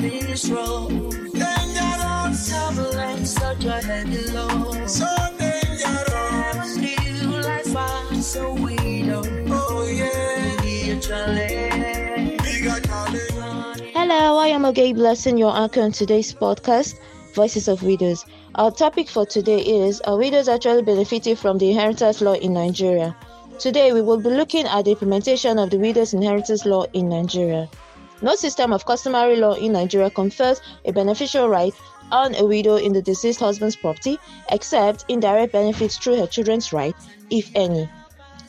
this 0.00 0.48
road. 0.48 1.10
Dangerous. 1.32 2.48
Turbulence, 2.50 3.30
such 3.30 3.64
a 3.64 3.82
heavy 3.82 4.30
load. 4.32 4.88
So 4.88 5.06
dangerous. 5.38 6.76
New 6.76 7.40
life 7.40 7.66
fast, 7.72 8.22
so 8.22 8.54
we 8.54 9.02
don't. 9.02 9.48
Oh 9.50 9.86
yeah. 9.86 10.56
Bigger 10.62 11.00
challenge. 11.00 12.42
Bigger 12.42 12.80
challenge. 12.80 13.90
Hello, 13.94 14.38
I 14.38 14.48
am 14.48 14.64
Oge 14.64 14.94
Blessing, 14.94 15.36
your 15.36 15.54
anchor 15.54 15.82
on 15.82 15.92
today's 15.92 16.32
podcast, 16.32 16.94
Voices 17.34 17.68
of 17.68 17.82
Widows. 17.82 18.24
Our 18.54 18.70
topic 18.70 19.08
for 19.08 19.26
today 19.26 19.60
is 19.60 20.00
Are 20.02 20.16
widows 20.16 20.48
actually 20.48 20.82
benefiting 20.82 21.36
from 21.36 21.58
the 21.58 21.70
inheritance 21.70 22.20
law 22.20 22.34
in 22.34 22.54
Nigeria? 22.54 23.14
Today, 23.58 23.92
we 23.92 24.00
will 24.00 24.18
be 24.18 24.30
looking 24.30 24.66
at 24.66 24.86
the 24.86 24.92
implementation 24.92 25.58
of 25.58 25.68
the 25.68 25.78
Widows 25.78 26.14
Inheritance 26.14 26.64
Law 26.64 26.86
in 26.94 27.10
Nigeria. 27.10 27.68
No 28.22 28.34
system 28.34 28.72
of 28.72 28.84
customary 28.84 29.36
law 29.36 29.54
in 29.54 29.72
Nigeria 29.72 30.10
confers 30.10 30.60
a 30.84 30.92
beneficial 30.92 31.48
right 31.48 31.74
on 32.12 32.34
a 32.34 32.44
widow 32.44 32.76
in 32.76 32.92
the 32.92 33.00
deceased 33.02 33.40
husband's 33.40 33.76
property, 33.76 34.18
except 34.50 35.04
indirect 35.08 35.52
benefits 35.52 35.96
through 35.96 36.16
her 36.16 36.26
children's 36.26 36.72
right, 36.72 36.94
if 37.30 37.50
any. 37.54 37.88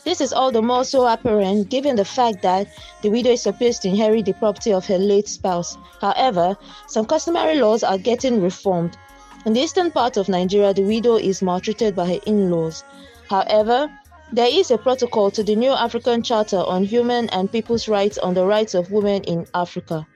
This 0.03 0.20
is 0.20 0.34
all 0.34 0.52
the 0.52 0.63
more 0.63 0.84
so 0.84 1.05
apparent 1.05 1.70
given 1.70 1.95
the 1.95 2.05
fact 2.05 2.41
that 2.41 2.67
the 3.03 3.09
widow 3.09 3.31
is 3.31 3.44
supposed 3.44 3.84
to 3.84 3.88
inherit 3.88 4.25
the 4.25 4.34
property 4.34 4.73
of 4.73 4.85
her 4.88 4.97
late 4.97 5.27
spouse. 5.27 5.77
However, 6.02 6.58
some 6.88 7.05
customary 7.05 7.59
laws 7.59 7.83
are 7.83 7.99
getting 7.99 8.41
reformed. 8.41 8.97
In 9.45 9.53
the 9.53 9.61
eastern 9.61 9.91
part 9.91 10.17
of 10.17 10.27
Nigeria, 10.27 10.73
the 10.73 10.81
widow 10.81 11.17
is 11.17 11.41
maltreated 11.41 11.95
by 11.95 12.08
her 12.08 12.19
in 12.25 12.49
laws. 12.49 12.83
However, 13.30 13.89
there 14.31 14.49
is 14.49 14.71
a 14.71 14.77
protocol 14.77 15.30
to 15.31 15.44
the 15.44 15.55
new 15.55 15.71
African 15.71 16.23
Charter 16.23 16.58
on 16.59 16.84
Human 16.84 17.30
and 17.30 17.52
People's 17.52 17.88
Rights 17.88 18.17
on 18.17 18.34
the 18.34 18.45
Rights 18.45 18.73
of 18.73 18.91
Women 18.91 19.23
in 19.23 19.45
Africa. 19.53 20.08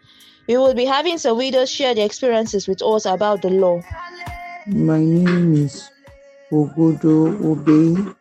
We 0.48 0.58
will 0.58 0.73
be 0.73 0.86
having 0.86 1.18
some 1.18 1.38
widows 1.38 1.70
share 1.70 1.94
their 1.94 2.06
experiences 2.06 2.68
with 2.68 2.82
us 2.82 3.06
about 3.06 3.42
the 3.42 3.50
law. 3.50 3.82
My 4.67 5.00
name 5.00 5.54
is 5.56 5.89
Ogodo 6.52 7.44
Obey. 7.44 8.14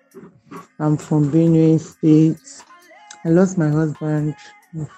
I'm 0.80 0.96
from 0.96 1.30
Benue 1.30 1.78
State. 1.78 2.64
I 3.24 3.28
lost 3.28 3.56
my 3.56 3.68
husband 3.68 4.34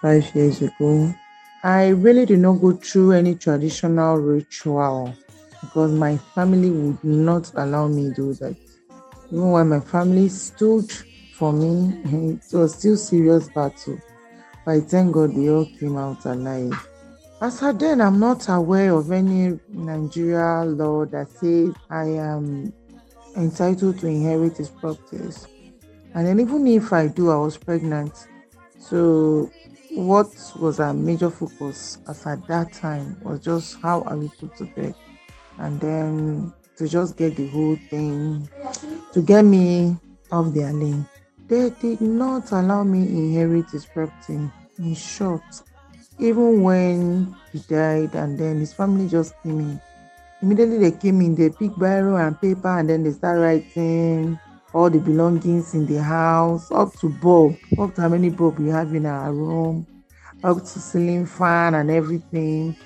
five 0.01 0.35
years 0.35 0.63
ago. 0.63 1.15
I 1.63 1.89
really 1.89 2.25
did 2.27 2.39
not 2.39 2.55
go 2.55 2.73
through 2.73 3.13
any 3.13 3.35
traditional 3.35 4.17
ritual 4.17 5.15
because 5.61 5.93
my 5.93 6.17
family 6.17 6.71
would 6.71 7.03
not 7.05 7.51
allow 7.55 7.89
me 7.89 8.09
to 8.11 8.15
do 8.15 8.35
that. 8.35 8.57
Even 9.31 9.51
when 9.51 9.69
my 9.69 9.81
family 9.81 10.29
stood 10.29 10.91
for 11.35 11.53
me, 11.53 12.01
it 12.35 12.55
was 12.57 12.75
still 12.75 12.97
serious 12.97 13.49
battle. 13.49 13.99
But 14.65 14.71
I 14.73 14.81
thank 14.81 15.13
God 15.13 15.35
they 15.35 15.49
all 15.49 15.67
came 15.79 15.97
out 15.97 16.25
alive. 16.25 16.89
As 17.41 17.63
at 17.63 17.79
then, 17.79 18.01
I'm 18.01 18.19
not 18.19 18.49
aware 18.49 18.95
of 18.95 19.13
any 19.13 19.59
Nigeria 19.69 20.65
law 20.65 21.05
that 21.07 21.29
says 21.29 21.75
I 21.91 22.05
am 22.05 22.73
entitled 23.37 23.99
to 23.99 24.07
inherit 24.07 24.57
his 24.57 24.71
properties. 24.71 25.47
And 26.15 26.27
then 26.27 26.41
even 26.41 26.67
if 26.67 26.93
I 26.93 27.09
do, 27.09 27.31
I 27.31 27.37
was 27.37 27.59
pregnant. 27.59 28.29
So 28.79 29.51
what 29.91 30.29
was 30.59 30.81
our 30.81 30.95
major 30.95 31.31
focus 31.31 31.99
as 32.09 32.27
at 32.27 32.47
that 32.47 32.73
time 32.73 33.19
was 33.23 33.41
just 33.41 33.81
how 33.83 34.03
are 34.03 34.17
we 34.17 34.29
put 34.29 34.57
to 34.57 34.65
bed. 34.65 34.95
And 35.59 35.81
then 35.81 36.53
to 36.77 36.89
just 36.89 37.17
get 37.17 37.37
the 37.37 37.47
whole 37.49 37.77
thing, 37.91 38.49
to 39.13 39.23
get 39.23 39.43
me 39.45 39.97
off 40.31 40.53
their 40.53 40.73
lane. 40.73 41.07
They 41.49 41.71
did 41.81 42.01
not 42.01 42.51
allow 42.53 42.83
me 42.85 43.03
inherit 43.03 43.71
his 43.71 43.87
property. 43.87 44.51
In 44.79 44.95
short, 44.95 45.43
even 46.19 46.63
when 46.63 47.35
he 47.53 47.61
died 47.61 48.15
and 48.15 48.39
then 48.39 48.61
his 48.61 48.75
family 48.75 49.09
just 49.09 49.35
came 49.43 49.61
in, 49.61 49.81
immediately 50.43 50.79
they 50.79 50.91
came 50.97 51.21
in, 51.23 51.35
they 51.35 51.49
picked 51.49 51.79
biro 51.79 52.21
and 52.21 52.39
paper 52.41 52.79
and 52.79 52.91
then 52.91 53.03
they 53.03 53.13
start 53.13 53.39
writing 53.39 54.39
all 54.75 54.91
the 54.91 54.99
belongings 54.99 55.73
in 55.73 55.87
the 55.87 56.03
house, 56.03 56.71
up 56.73 56.93
to 56.97 57.09
bulb, 57.09 57.57
up 57.79 57.95
to 57.95 58.03
how 58.03 58.09
many 58.09 58.29
bulb 58.29 58.59
we 58.59 58.69
have 58.69 58.95
in 58.95 59.07
our 59.07 59.33
room, 59.33 59.87
up 60.45 60.59
to 60.59 60.67
ceiling 60.67 61.25
fan 61.25 61.75
and 61.75 61.91
everything. 61.91 62.77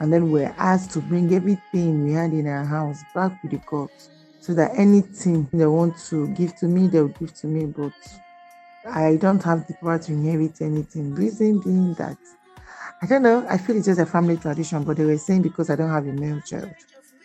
And 0.00 0.12
then 0.12 0.30
we're 0.30 0.54
asked 0.58 0.90
to 0.92 1.00
bring 1.00 1.32
everything 1.34 2.04
we 2.04 2.12
had 2.12 2.32
in 2.32 2.46
our 2.46 2.64
house 2.64 3.02
back 3.14 3.40
with 3.42 3.52
the 3.52 3.58
cops 3.58 4.10
so 4.40 4.52
that 4.54 4.72
anything 4.76 5.48
they 5.52 5.66
want 5.66 5.96
to 6.08 6.28
give 6.34 6.54
to 6.56 6.66
me, 6.66 6.88
they'll 6.88 7.08
give 7.08 7.34
to 7.34 7.46
me. 7.46 7.66
But 7.66 7.92
I 8.90 9.16
don't 9.16 9.42
have 9.44 9.66
the 9.66 9.74
power 9.74 9.98
to 9.98 10.12
inherit 10.12 10.60
anything. 10.60 11.14
Reason 11.14 11.60
being 11.60 11.94
that 11.94 12.18
I 13.02 13.06
don't 13.06 13.22
know, 13.22 13.46
I 13.48 13.58
feel 13.58 13.76
it's 13.76 13.86
just 13.86 14.00
a 14.00 14.06
family 14.06 14.36
tradition, 14.36 14.82
but 14.84 14.96
they 14.96 15.04
were 15.04 15.18
saying 15.18 15.42
because 15.42 15.70
I 15.70 15.76
don't 15.76 15.90
have 15.90 16.06
a 16.06 16.12
male 16.12 16.40
child. 16.40 16.74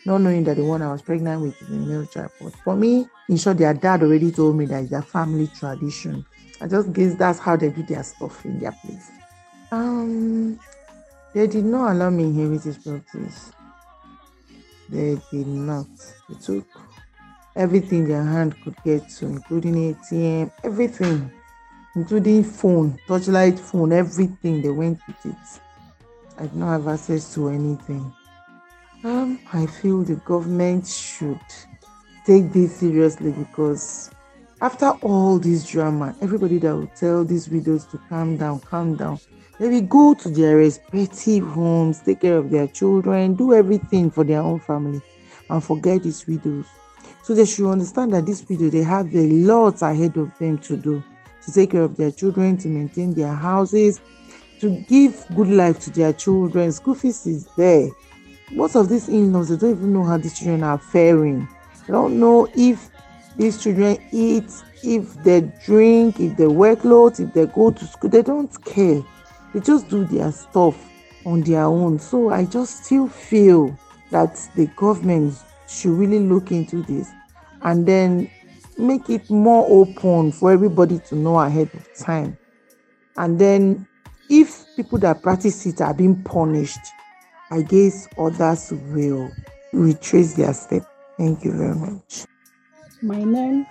Not 0.05 0.21
knowing 0.21 0.43
that 0.45 0.57
the 0.57 0.63
one 0.63 0.81
I 0.81 0.91
was 0.91 1.01
pregnant 1.01 1.41
with 1.41 1.61
is 1.61 1.69
a 1.69 1.71
male 1.71 2.05
child. 2.05 2.31
But 2.41 2.53
for 2.63 2.75
me, 2.75 3.07
in 3.27 3.37
short, 3.37 3.57
their 3.57 3.73
dad 3.73 4.01
already 4.01 4.31
told 4.31 4.57
me 4.57 4.65
that 4.65 4.83
it's 4.83 4.93
a 4.93 5.01
family 5.01 5.47
tradition. 5.47 6.25
I 6.61 6.67
just 6.67 6.91
guess 6.93 7.15
that's 7.15 7.39
how 7.39 7.55
they 7.55 7.69
do 7.69 7.83
their 7.83 8.03
stuff 8.03 8.43
in 8.45 8.59
their 8.59 8.71
place. 8.71 9.11
Um 9.71 10.59
they 11.33 11.47
did 11.47 11.65
not 11.65 11.91
allow 11.91 12.09
me 12.09 12.25
inherit 12.25 12.63
his 12.63 12.77
properties. 12.77 13.51
They 14.89 15.19
did 15.31 15.47
not. 15.47 15.87
They 16.27 16.35
took 16.35 16.65
everything 17.55 18.07
their 18.07 18.23
hand 18.23 18.55
could 18.63 18.75
get 18.83 19.07
to, 19.09 19.25
including 19.27 19.93
ATM, 19.93 20.51
everything, 20.63 21.31
including 21.95 22.43
phone, 22.43 22.99
touchlight 23.07 23.59
phone, 23.59 23.91
everything. 23.91 24.61
They 24.61 24.69
went 24.69 24.99
with 25.07 25.25
it. 25.25 25.61
I 26.37 26.43
did 26.43 26.55
not 26.55 26.71
have 26.71 26.87
access 26.87 27.33
to 27.35 27.49
anything. 27.49 28.13
Um, 29.03 29.39
I 29.53 29.65
feel 29.65 30.03
the 30.03 30.15
government 30.15 30.87
should 30.87 31.39
take 32.25 32.51
this 32.51 32.77
seriously 32.77 33.31
because 33.31 34.09
after 34.61 34.89
all 35.01 35.39
this 35.39 35.69
drama, 35.69 36.15
everybody 36.21 36.57
that 36.59 36.75
will 36.75 36.87
tell 36.87 37.23
these 37.23 37.49
widows 37.49 37.85
to 37.87 37.97
calm 38.09 38.35
down, 38.37 38.59
calm 38.59 38.95
down, 38.95 39.19
they 39.59 39.67
will 39.67 39.81
go 39.81 40.13
to 40.13 40.29
their 40.29 40.55
respective 40.55 41.45
homes, 41.45 41.99
take 41.99 42.21
care 42.21 42.37
of 42.37 42.49
their 42.49 42.67
children, 42.67 43.35
do 43.35 43.53
everything 43.53 44.09
for 44.09 44.23
their 44.23 44.39
own 44.41 44.59
family, 44.59 45.01
and 45.49 45.63
forget 45.63 46.01
these 46.03 46.25
widows. 46.25 46.65
So 47.23 47.35
they 47.35 47.45
should 47.45 47.69
understand 47.69 48.13
that 48.13 48.25
these 48.25 48.47
widows 48.47 48.71
they 48.71 48.83
have 48.83 49.13
a 49.13 49.27
lot 49.27 49.81
ahead 49.81 50.15
of 50.15 50.35
them 50.39 50.57
to 50.59 50.77
do, 50.77 51.03
to 51.45 51.51
take 51.51 51.71
care 51.71 51.83
of 51.83 51.97
their 51.97 52.11
children, 52.11 52.57
to 52.59 52.69
maintain 52.69 53.13
their 53.13 53.33
houses, 53.33 53.99
to 54.61 54.69
give 54.87 55.25
good 55.35 55.49
life 55.49 55.79
to 55.81 55.89
their 55.91 56.13
children. 56.13 56.71
School 56.71 56.95
fees 56.95 57.27
is 57.27 57.45
there. 57.57 57.89
Most 58.51 58.75
of 58.75 58.87
these 58.87 59.09
in-laws 59.09 59.49
they 59.49 59.57
don't 59.57 59.77
even 59.77 59.93
know 59.93 60.05
how 60.05 60.17
these 60.17 60.39
children 60.39 60.63
are 60.63 60.79
faring. 60.79 61.47
They 61.85 61.91
don't 61.91 62.17
know 62.17 62.47
if 62.55 62.89
these 63.35 63.61
children 63.61 63.97
eat, 64.13 64.49
if 64.83 65.13
they 65.23 65.41
drink, 65.65 66.19
if 66.21 66.37
they 66.37 66.47
wear 66.47 66.77
clothes, 66.77 67.19
if 67.19 67.33
they 67.33 67.45
go 67.45 67.71
to 67.71 67.85
school. 67.85 68.09
They 68.09 68.21
don't 68.21 68.63
care 68.63 69.03
they 69.53 69.59
just 69.59 69.89
do 69.89 70.05
their 70.05 70.31
stuff 70.31 70.75
on 71.25 71.41
their 71.41 71.63
own. 71.63 71.99
So 71.99 72.29
I 72.29 72.45
just 72.45 72.85
still 72.85 73.07
feel 73.07 73.77
that 74.11 74.35
the 74.55 74.67
government 74.75 75.35
should 75.67 75.91
really 75.91 76.19
look 76.19 76.51
into 76.51 76.81
this 76.83 77.09
and 77.61 77.85
then 77.85 78.29
make 78.77 79.09
it 79.09 79.29
more 79.29 79.65
open 79.69 80.31
for 80.31 80.51
everybody 80.51 80.99
to 81.09 81.15
know 81.15 81.39
ahead 81.39 81.69
of 81.73 81.97
time. 81.97 82.37
And 83.17 83.39
then 83.39 83.87
if 84.29 84.65
people 84.75 84.97
that 84.99 85.21
practice 85.21 85.65
it 85.65 85.81
are 85.81 85.93
being 85.93 86.23
punished, 86.23 86.79
I 87.51 87.61
guess 87.63 88.07
others 88.17 88.71
will 88.71 89.31
retrace 89.73 90.35
their 90.35 90.53
step. 90.53 90.83
Thank 91.17 91.43
you 91.43 91.51
very 91.51 91.75
much. 91.75 92.25
My 93.01 93.23
name 93.23 93.65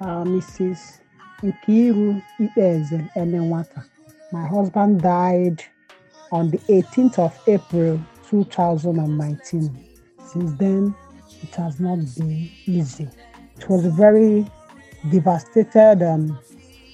uh, 0.00 0.24
Mrs. 0.24 1.00
Nkiru 1.42 2.22
Ibeze 2.40 3.10
Enenwata. 3.16 3.84
My 4.32 4.44
husband 4.44 5.02
died 5.02 5.62
on 6.32 6.50
the 6.50 6.58
18th 6.58 7.18
of 7.20 7.38
April 7.46 8.00
2019. 8.28 9.84
Since 10.26 10.52
then, 10.58 10.94
it 11.42 11.54
has 11.54 11.78
not 11.78 11.98
been 12.16 12.50
easy. 12.66 13.08
It 13.56 13.68
was 13.68 13.84
a 13.84 13.90
very 13.90 14.44
devastated 15.10 16.02
um, 16.02 16.38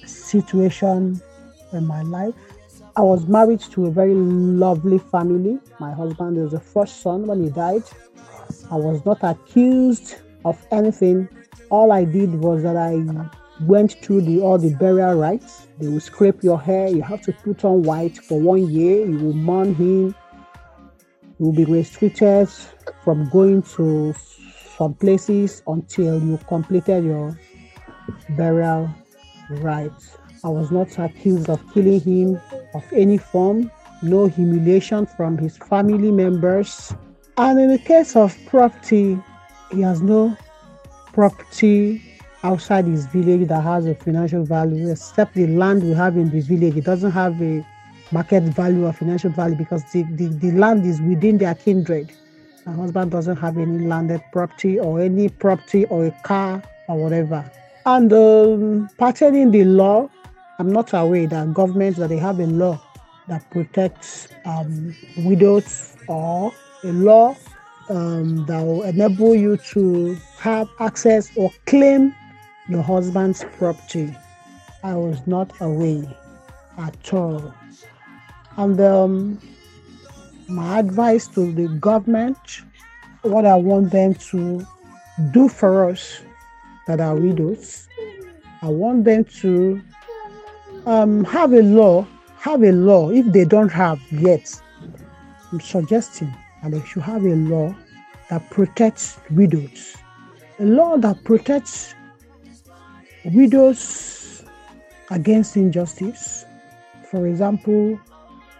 situation 0.05 1.19
in 1.71 1.87
my 1.87 2.03
life. 2.03 2.35
I 2.95 3.01
was 3.01 3.25
married 3.25 3.61
to 3.71 3.87
a 3.87 3.91
very 3.91 4.13
lovely 4.13 4.99
family. 4.99 5.59
My 5.79 5.91
husband 5.91 6.37
was 6.37 6.51
the 6.51 6.59
first 6.59 7.01
son 7.01 7.25
when 7.25 7.43
he 7.43 7.49
died. 7.49 7.83
I 8.69 8.75
was 8.75 9.03
not 9.05 9.23
accused 9.23 10.17
of 10.45 10.63
anything. 10.69 11.27
All 11.71 11.91
I 11.91 12.05
did 12.05 12.31
was 12.35 12.61
that 12.61 12.77
I 12.77 13.03
went 13.65 13.93
through 14.03 14.21
the 14.21 14.41
all 14.41 14.59
the 14.59 14.75
burial 14.75 15.15
rites. 15.15 15.62
They 15.79 15.87
will 15.87 15.99
scrape 15.99 16.43
your 16.43 16.59
hair. 16.59 16.87
You 16.87 17.01
have 17.01 17.21
to 17.23 17.33
put 17.33 17.65
on 17.65 17.83
white 17.83 18.17
for 18.17 18.39
one 18.39 18.69
year. 18.69 19.05
You 19.05 19.17
will 19.17 19.33
mourn 19.33 19.75
him. 19.75 20.15
You 21.39 21.45
will 21.45 21.53
be 21.53 21.65
restricted 21.65 22.49
from 23.03 23.29
going 23.29 23.63
to 23.75 24.13
some 24.77 24.93
places 24.93 25.63
until 25.67 26.21
you 26.23 26.37
completed 26.47 27.03
your 27.03 27.37
burial 28.31 28.89
rites. 29.49 30.17
I 30.43 30.49
was 30.49 30.71
not 30.71 30.97
accused 30.99 31.49
of 31.49 31.61
killing 31.73 32.01
him 32.01 32.39
of 32.73 32.83
any 32.93 33.17
form. 33.17 33.71
no 34.03 34.27
humiliation 34.27 35.05
from 35.05 35.37
his 35.37 35.57
family 35.57 36.11
members. 36.11 36.93
And 37.37 37.59
in 37.59 37.69
the 37.69 37.79
case 37.79 38.15
of 38.15 38.37
property, 38.45 39.17
he 39.71 39.81
has 39.81 40.01
no 40.01 40.37
property 41.13 42.01
outside 42.43 42.85
his 42.85 43.05
village 43.07 43.47
that 43.47 43.61
has 43.61 43.85
a 43.85 43.95
financial 43.95 44.43
value, 44.43 44.91
except 44.91 45.33
the 45.33 45.47
land 45.47 45.83
we 45.83 45.91
have 45.91 46.17
in 46.17 46.29
the 46.29 46.41
village. 46.41 46.75
It 46.75 46.83
doesn't 46.83 47.11
have 47.11 47.41
a 47.41 47.65
market 48.11 48.43
value 48.43 48.85
or 48.85 48.93
financial 48.93 49.31
value 49.31 49.55
because 49.55 49.83
the, 49.91 50.03
the, 50.11 50.27
the 50.27 50.51
land 50.51 50.85
is 50.85 51.01
within 51.01 51.37
their 51.37 51.55
kindred. 51.55 52.11
My 52.65 52.73
husband 52.73 53.11
doesn't 53.11 53.37
have 53.37 53.57
any 53.57 53.85
landed 53.85 54.21
property 54.31 54.79
or 54.79 55.01
any 55.01 55.29
property 55.29 55.85
or 55.85 56.05
a 56.05 56.11
car 56.23 56.61
or 56.87 57.01
whatever. 57.01 57.49
And 57.85 58.13
um, 58.13 58.89
pertaining 58.97 59.51
the 59.51 59.65
law, 59.65 60.09
I'm 60.59 60.71
not 60.71 60.93
aware 60.93 61.27
that 61.27 61.53
governments 61.53 61.99
that 61.99 62.09
they 62.09 62.17
have 62.17 62.39
a 62.39 62.45
law 62.45 62.81
that 63.27 63.49
protects 63.51 64.27
um, 64.45 64.95
widows 65.17 65.95
or 66.07 66.53
a 66.83 66.91
law 66.91 67.35
um, 67.89 68.45
that 68.45 68.61
will 68.61 68.83
enable 68.83 69.35
you 69.35 69.57
to 69.57 70.15
have 70.37 70.69
access 70.79 71.31
or 71.35 71.51
claim 71.65 72.13
your 72.67 72.81
husband's 72.81 73.43
property. 73.57 74.15
I 74.83 74.95
was 74.95 75.25
not 75.27 75.51
away 75.61 76.07
at 76.77 77.13
all. 77.13 77.53
And 78.57 78.79
um, 78.79 79.39
my 80.47 80.79
advice 80.79 81.27
to 81.27 81.51
the 81.51 81.67
government, 81.79 82.37
what 83.21 83.45
I 83.45 83.55
want 83.55 83.91
them 83.91 84.13
to 84.15 84.65
do 85.31 85.47
for 85.47 85.89
us 85.89 86.21
that 86.87 86.99
are 86.99 87.15
widows, 87.15 87.87
I 88.61 88.67
want 88.67 89.05
them 89.05 89.25
to 89.41 89.81
um, 90.85 91.23
have 91.25 91.53
a 91.53 91.61
law, 91.61 92.05
have 92.37 92.63
a 92.63 92.71
law 92.71 93.09
if 93.09 93.25
they 93.31 93.45
don't 93.45 93.71
have 93.71 93.99
yet. 94.11 94.61
I'm 95.51 95.59
suggesting 95.59 96.33
that 96.61 96.71
they 96.71 96.83
should 96.85 97.03
have 97.03 97.25
a 97.25 97.35
law 97.35 97.75
that 98.29 98.49
protects 98.49 99.19
widows, 99.31 99.95
a 100.59 100.65
law 100.65 100.97
that 100.97 101.23
protects 101.23 101.93
widows 103.25 104.43
against 105.11 105.55
injustice. 105.55 106.45
For 107.09 107.27
example, 107.27 107.99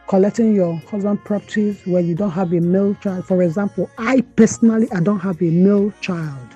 collecting 0.07 0.53
your 0.55 0.75
husband 0.75 1.23
properties 1.23 1.81
when 1.85 2.07
you 2.07 2.15
don't 2.15 2.31
have 2.31 2.53
a 2.53 2.59
male 2.59 2.95
child. 2.95 3.25
For 3.25 3.41
example, 3.43 3.89
I 3.97 4.21
personally 4.35 4.87
I 4.91 4.99
don't 4.99 5.19
have 5.19 5.41
a 5.41 5.49
male 5.49 5.91
child. 6.01 6.47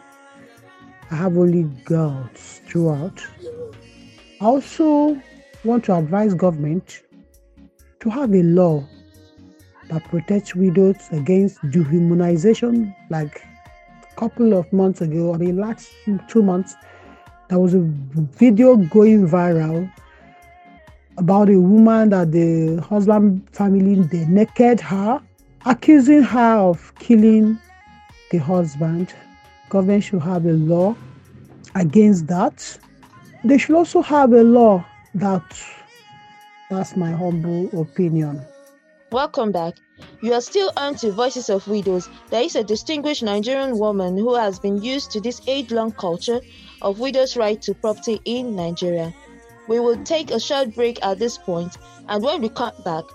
I 1.09 1.15
have 1.15 1.38
only 1.38 1.63
girls 1.86 2.62
throughout. 2.68 3.25
I 4.42 4.45
also 4.45 5.19
want 5.63 5.86
to 5.86 5.95
advise 5.95 6.33
government 6.33 7.04
to 8.01 8.09
have 8.09 8.33
a 8.33 8.44
law 8.44 8.88
that 9.89 10.04
protects 10.06 10.54
widows 10.54 10.98
against 11.12 11.62
dehumanization 11.62 12.94
like 13.09 13.42
a 14.12 14.15
couple 14.15 14.54
of 14.54 14.71
months 14.74 15.01
ago 15.01 15.27
or 15.30 15.38
the 15.38 15.54
last 15.54 15.89
two 16.27 16.44
months 16.44 16.75
there 17.49 17.59
was 17.59 17.73
a 17.73 17.79
video 17.79 18.75
going 18.75 19.27
viral 19.27 19.91
about 21.17 21.49
a 21.49 21.59
woman 21.59 22.09
that 22.09 22.31
the 22.31 22.77
husband 22.81 23.47
family 23.51 23.95
they 23.95 24.25
naked 24.25 24.79
her, 24.81 25.21
accusing 25.65 26.21
her 26.21 26.55
of 26.57 26.94
killing 26.99 27.57
the 28.31 28.38
husband. 28.38 29.13
Government 29.69 30.03
should 30.03 30.21
have 30.21 30.45
a 30.45 30.53
law 30.53 30.95
against 31.75 32.27
that. 32.27 32.77
They 33.44 33.57
should 33.57 33.75
also 33.75 34.01
have 34.01 34.33
a 34.33 34.44
law 34.44 34.85
that 35.15 35.44
that's 36.69 36.95
my 36.95 37.11
humble 37.11 37.69
opinion. 37.79 38.41
Welcome 39.12 39.54
back. 39.54 39.75
You 40.21 40.33
are 40.33 40.42
still 40.42 40.69
on 40.75 40.95
to 40.95 41.12
Voices 41.13 41.50
of 41.50 41.65
Widows. 41.65 42.09
There 42.30 42.42
is 42.42 42.57
a 42.57 42.63
distinguished 42.63 43.24
Nigerian 43.24 43.80
woman 43.80 44.18
who 44.18 44.36
has 44.36 44.59
been 44.59 44.81
used 44.83 45.12
to 45.12 45.21
this 45.21 45.42
age 45.48 45.71
long 45.71 45.94
culture 45.94 46.42
of 46.81 47.00
widows' 47.00 47.38
right 47.38 47.62
to 47.62 47.74
property 47.74 48.19
in 48.25 48.54
Nigeria. 48.54 49.13
We 49.69 49.80
will 49.80 50.04
take 50.04 50.31
a 50.31 50.39
short 50.42 50.75
break 50.75 51.00
at 51.06 51.19
this 51.19 51.38
point, 51.38 51.77
and 52.09 52.21
when 52.21 52.42
we 52.42 52.50
come 52.50 52.74
back, 52.83 53.06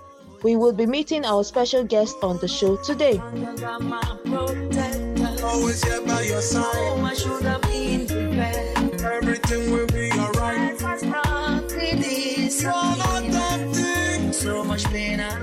we 0.41 0.55
will 0.55 0.73
be 0.73 0.87
meeting 0.87 1.25
our 1.25 1.43
special 1.43 1.83
guest 1.83 2.15
on 2.23 2.39
the 2.39 2.47
show 2.47 2.75
today. 2.77 3.19
Always 5.43 5.83
here 5.83 6.01
by 6.01 6.21
your 6.21 6.41
side. 6.41 7.03
I 7.03 7.13
should 7.13 7.43
have 7.43 7.61
been 7.61 8.07
prepared. 8.07 9.01
Everything 9.03 9.71
will 9.71 9.87
be 9.87 10.11
alright. 10.11 10.79
So 14.33 14.63
much 14.63 14.83
pain 14.85 15.19
and 15.21 15.42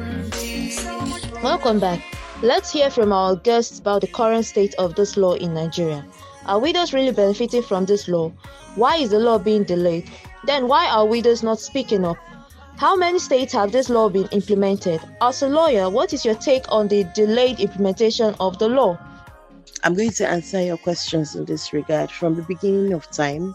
Welcome 1.43 1.81
back. 1.81 2.03
Let's 2.43 2.71
hear 2.71 2.91
from 2.91 3.15
our 3.15 3.35
guests 3.35 3.79
about 3.79 4.03
the 4.03 4.09
current 4.09 4.45
state 4.45 4.75
of 4.75 4.95
this 4.95 5.17
law 5.17 5.33
in 5.33 5.55
Nigeria. 5.55 6.05
Are 6.45 6.59
widows 6.59 6.93
really 6.93 7.13
benefiting 7.13 7.63
from 7.63 7.87
this 7.87 8.09
law? 8.09 8.31
Why 8.75 8.97
is 8.97 9.09
the 9.09 9.19
law 9.19 9.39
being 9.39 9.65
delayed? 9.65 10.11
Then 10.45 10.69
why 10.69 10.87
are 10.91 11.07
widows 11.07 11.43
not 11.43 11.59
speaking 11.59 12.05
up? 12.05 12.19
How 12.77 12.95
many 12.95 13.19
states 13.19 13.55
have 13.55 13.73
this 13.73 13.89
law 13.89 14.11
been 14.11 14.29
implemented? 14.33 15.01
As 15.23 15.41
a 15.41 15.49
lawyer, 15.49 15.89
what 15.89 16.13
is 16.13 16.27
your 16.27 16.35
take 16.35 16.65
on 16.69 16.89
the 16.89 17.05
delayed 17.15 17.59
implementation 17.59 18.35
of 18.39 18.59
the 18.59 18.69
law? 18.69 18.99
I'm 19.83 19.95
going 19.95 20.11
to 20.11 20.29
answer 20.29 20.61
your 20.61 20.77
questions 20.77 21.35
in 21.35 21.47
this 21.47 21.73
regard 21.73 22.11
from 22.11 22.35
the 22.35 22.43
beginning 22.43 22.93
of 22.93 23.11
time 23.11 23.55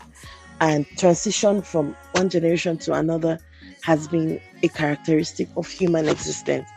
and 0.59 0.87
transition 0.97 1.61
from 1.61 1.95
one 2.13 2.29
generation 2.29 2.79
to 2.79 2.93
another 2.93 3.37
has 3.83 4.07
been 4.07 4.41
a 4.63 4.67
characteristic 4.69 5.47
of 5.55 5.67
human 5.67 6.07
existence. 6.09 6.67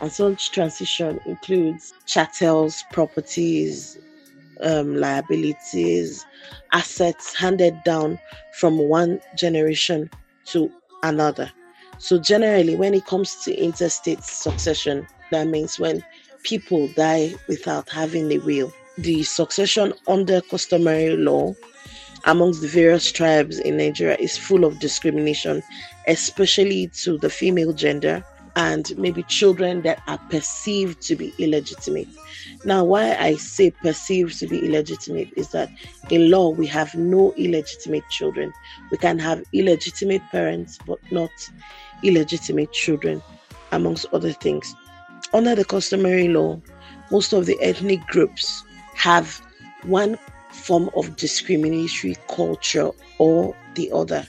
And 0.00 0.10
such 0.10 0.50
transition 0.50 1.20
includes 1.26 1.92
chattels, 2.06 2.82
properties, 2.90 3.98
um, 4.62 4.96
liabilities, 4.96 6.24
assets 6.72 7.34
handed 7.34 7.74
down 7.84 8.18
from 8.58 8.78
one 8.78 9.20
generation 9.36 10.10
to 10.46 10.70
another. 11.02 11.50
So, 11.98 12.18
generally, 12.18 12.76
when 12.76 12.94
it 12.94 13.04
comes 13.04 13.36
to 13.44 13.54
intestate 13.54 14.22
succession, 14.24 15.06
that 15.30 15.46
means 15.46 15.78
when 15.78 16.02
people 16.42 16.88
die 16.96 17.34
without 17.46 17.90
having 17.90 18.32
a 18.32 18.38
will, 18.38 18.72
the 18.96 19.22
succession 19.22 19.92
under 20.08 20.40
customary 20.40 21.16
law 21.16 21.54
amongst 22.24 22.62
the 22.62 22.68
various 22.68 23.10
tribes 23.12 23.58
in 23.58 23.76
Nigeria 23.76 24.16
is 24.18 24.36
full 24.36 24.64
of 24.64 24.78
discrimination, 24.78 25.62
especially 26.06 26.88
to 26.88 27.18
the 27.18 27.30
female 27.30 27.72
gender 27.72 28.24
and 28.56 28.96
maybe 28.98 29.22
children 29.24 29.82
that 29.82 30.02
are 30.06 30.18
perceived 30.30 31.00
to 31.02 31.16
be 31.16 31.32
illegitimate. 31.38 32.08
Now, 32.64 32.84
why 32.84 33.14
I 33.14 33.36
say 33.36 33.70
perceived 33.70 34.38
to 34.40 34.46
be 34.46 34.64
illegitimate 34.66 35.30
is 35.36 35.48
that 35.48 35.70
in 36.10 36.30
law 36.30 36.50
we 36.50 36.66
have 36.66 36.94
no 36.94 37.32
illegitimate 37.34 38.08
children. 38.10 38.52
We 38.90 38.98
can 38.98 39.18
have 39.18 39.44
illegitimate 39.52 40.22
parents, 40.30 40.78
but 40.86 40.98
not 41.10 41.30
illegitimate 42.02 42.72
children, 42.72 43.22
amongst 43.72 44.06
other 44.12 44.32
things. 44.32 44.74
Under 45.32 45.54
the 45.54 45.64
customary 45.64 46.28
law, 46.28 46.60
most 47.10 47.32
of 47.32 47.46
the 47.46 47.58
ethnic 47.60 48.04
groups 48.06 48.64
have 48.94 49.40
one 49.84 50.18
form 50.50 50.90
of 50.96 51.16
discriminatory 51.16 52.16
culture 52.28 52.90
or 53.18 53.54
the 53.74 53.90
other. 53.92 54.26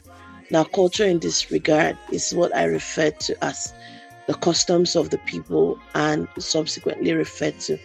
Now, 0.52 0.64
culture 0.64 1.06
in 1.06 1.20
this 1.20 1.50
regard 1.50 1.98
is 2.12 2.34
what 2.34 2.56
I 2.56 2.66
refer 2.66 3.12
to 3.12 3.44
as 3.44 3.74
the 4.32 4.38
customs 4.38 4.96
of 4.96 5.10
the 5.10 5.18
people 5.18 5.78
and 5.94 6.26
subsequently 6.40 7.12
referred 7.12 7.60
to 7.60 7.78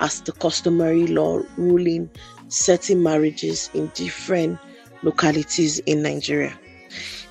as 0.00 0.20
the 0.20 0.32
customary 0.32 1.06
law 1.06 1.40
ruling 1.56 2.10
certain 2.48 3.02
marriages 3.02 3.70
in 3.72 3.86
different 3.94 4.58
localities 5.02 5.78
in 5.86 6.02
Nigeria. 6.02 6.52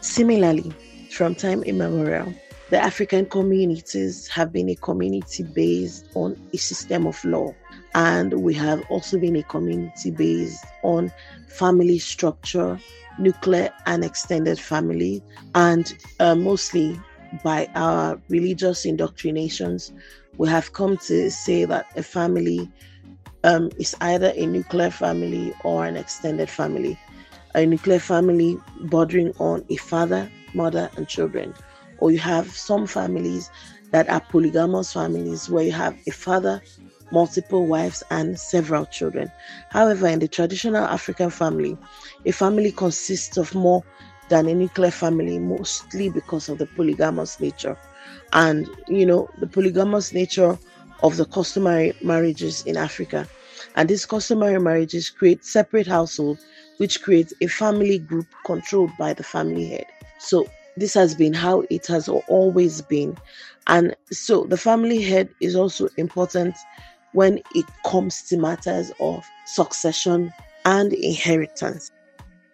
Similarly, 0.02 0.74
from 1.12 1.36
time 1.36 1.62
immemorial, 1.62 2.34
the 2.72 2.80
African 2.80 3.28
communities 3.28 4.28
have 4.30 4.52
been 4.52 4.70
a 4.70 4.76
community 4.78 5.44
based 5.44 6.08
on 6.16 6.36
a 6.52 6.58
system 6.58 7.06
of 7.06 7.24
law, 7.24 7.54
and 7.94 8.34
we 8.42 8.56
have 8.56 8.84
also 8.90 9.20
been 9.20 9.36
a 9.36 9.44
community 9.44 10.10
based 10.10 10.66
on 10.82 11.12
family 11.48 12.00
structure, 12.00 12.80
nuclear 13.20 13.70
and 13.86 14.04
extended 14.04 14.58
family, 14.60 15.22
and 15.54 15.94
uh, 16.20 16.34
mostly 16.34 17.00
by 17.44 17.68
our 17.76 18.20
religious 18.30 18.86
indoctrinations, 18.86 19.92
we 20.38 20.48
have 20.50 20.74
come 20.74 20.98
to 20.98 21.30
say 21.32 21.66
that 21.66 21.86
a 21.96 22.04
family 22.04 22.72
um, 23.44 23.70
is 23.80 23.96
either 24.02 24.34
a 24.36 24.46
nuclear 24.46 24.90
family 24.90 25.54
or 25.64 25.86
an 25.86 25.96
extended 25.96 26.50
family. 26.50 26.98
A 27.56 27.66
nuclear 27.66 28.00
family 28.00 28.58
bordering 28.82 29.34
on 29.40 29.64
a 29.70 29.76
father, 29.76 30.30
mother, 30.54 30.90
and 30.98 31.08
children. 31.08 31.54
Or 32.00 32.12
you 32.12 32.20
have 32.20 32.50
some 32.52 32.88
families 32.88 33.50
that 33.92 34.10
are 34.10 34.22
polygamous 34.22 34.92
families 34.92 35.50
where 35.50 35.64
you 35.64 35.72
have 35.72 35.96
a 36.08 36.12
father, 36.12 36.62
multiple 37.12 37.68
wives, 37.68 38.02
and 38.10 38.40
several 38.40 38.86
children. 38.88 39.32
However, 39.70 40.08
in 40.08 40.20
the 40.20 40.28
traditional 40.28 40.84
African 40.84 41.30
family, 41.30 41.78
a 42.26 42.32
family 42.32 42.72
consists 42.72 43.38
of 43.38 43.54
more 43.54 43.84
than 44.30 44.48
a 44.48 44.54
nuclear 44.56 44.92
family, 44.92 45.40
mostly 45.40 46.10
because 46.10 46.50
of 46.50 46.58
the 46.58 46.66
polygamous 46.68 47.40
nature 47.40 47.78
and 48.34 48.70
you 48.88 49.06
know 49.06 49.30
the 49.40 49.48
polygamous 49.48 50.14
nature 50.14 50.58
of 51.04 51.18
the 51.18 51.26
customary 51.26 51.94
marriages 52.02 52.64
in 52.66 52.78
Africa. 52.78 53.28
And 53.76 53.90
these 53.90 54.06
customary 54.06 54.60
marriages 54.60 55.10
create 55.10 55.44
separate 55.44 55.88
households, 55.88 56.44
which 56.78 57.02
creates 57.02 57.34
a 57.42 57.48
family 57.48 58.00
group 58.00 58.28
controlled 58.46 58.92
by 58.98 59.14
the 59.14 59.24
family 59.24 59.68
head. 59.70 59.86
So 60.20 60.48
this 60.78 60.94
has 60.94 61.14
been 61.16 61.34
how 61.34 61.64
it 61.70 61.88
has 61.88 62.08
always 62.08 62.82
been. 62.82 63.18
And 63.68 63.96
so 64.12 64.46
the 64.46 64.58
family 64.58 65.02
head 65.02 65.30
is 65.42 65.56
also 65.56 65.90
important 65.98 66.56
when 67.14 67.40
it 67.54 67.66
comes 67.86 68.24
to 68.24 68.38
matters 68.38 68.92
of 69.00 69.26
succession 69.46 70.32
and 70.66 70.94
inheritance. 70.94 71.92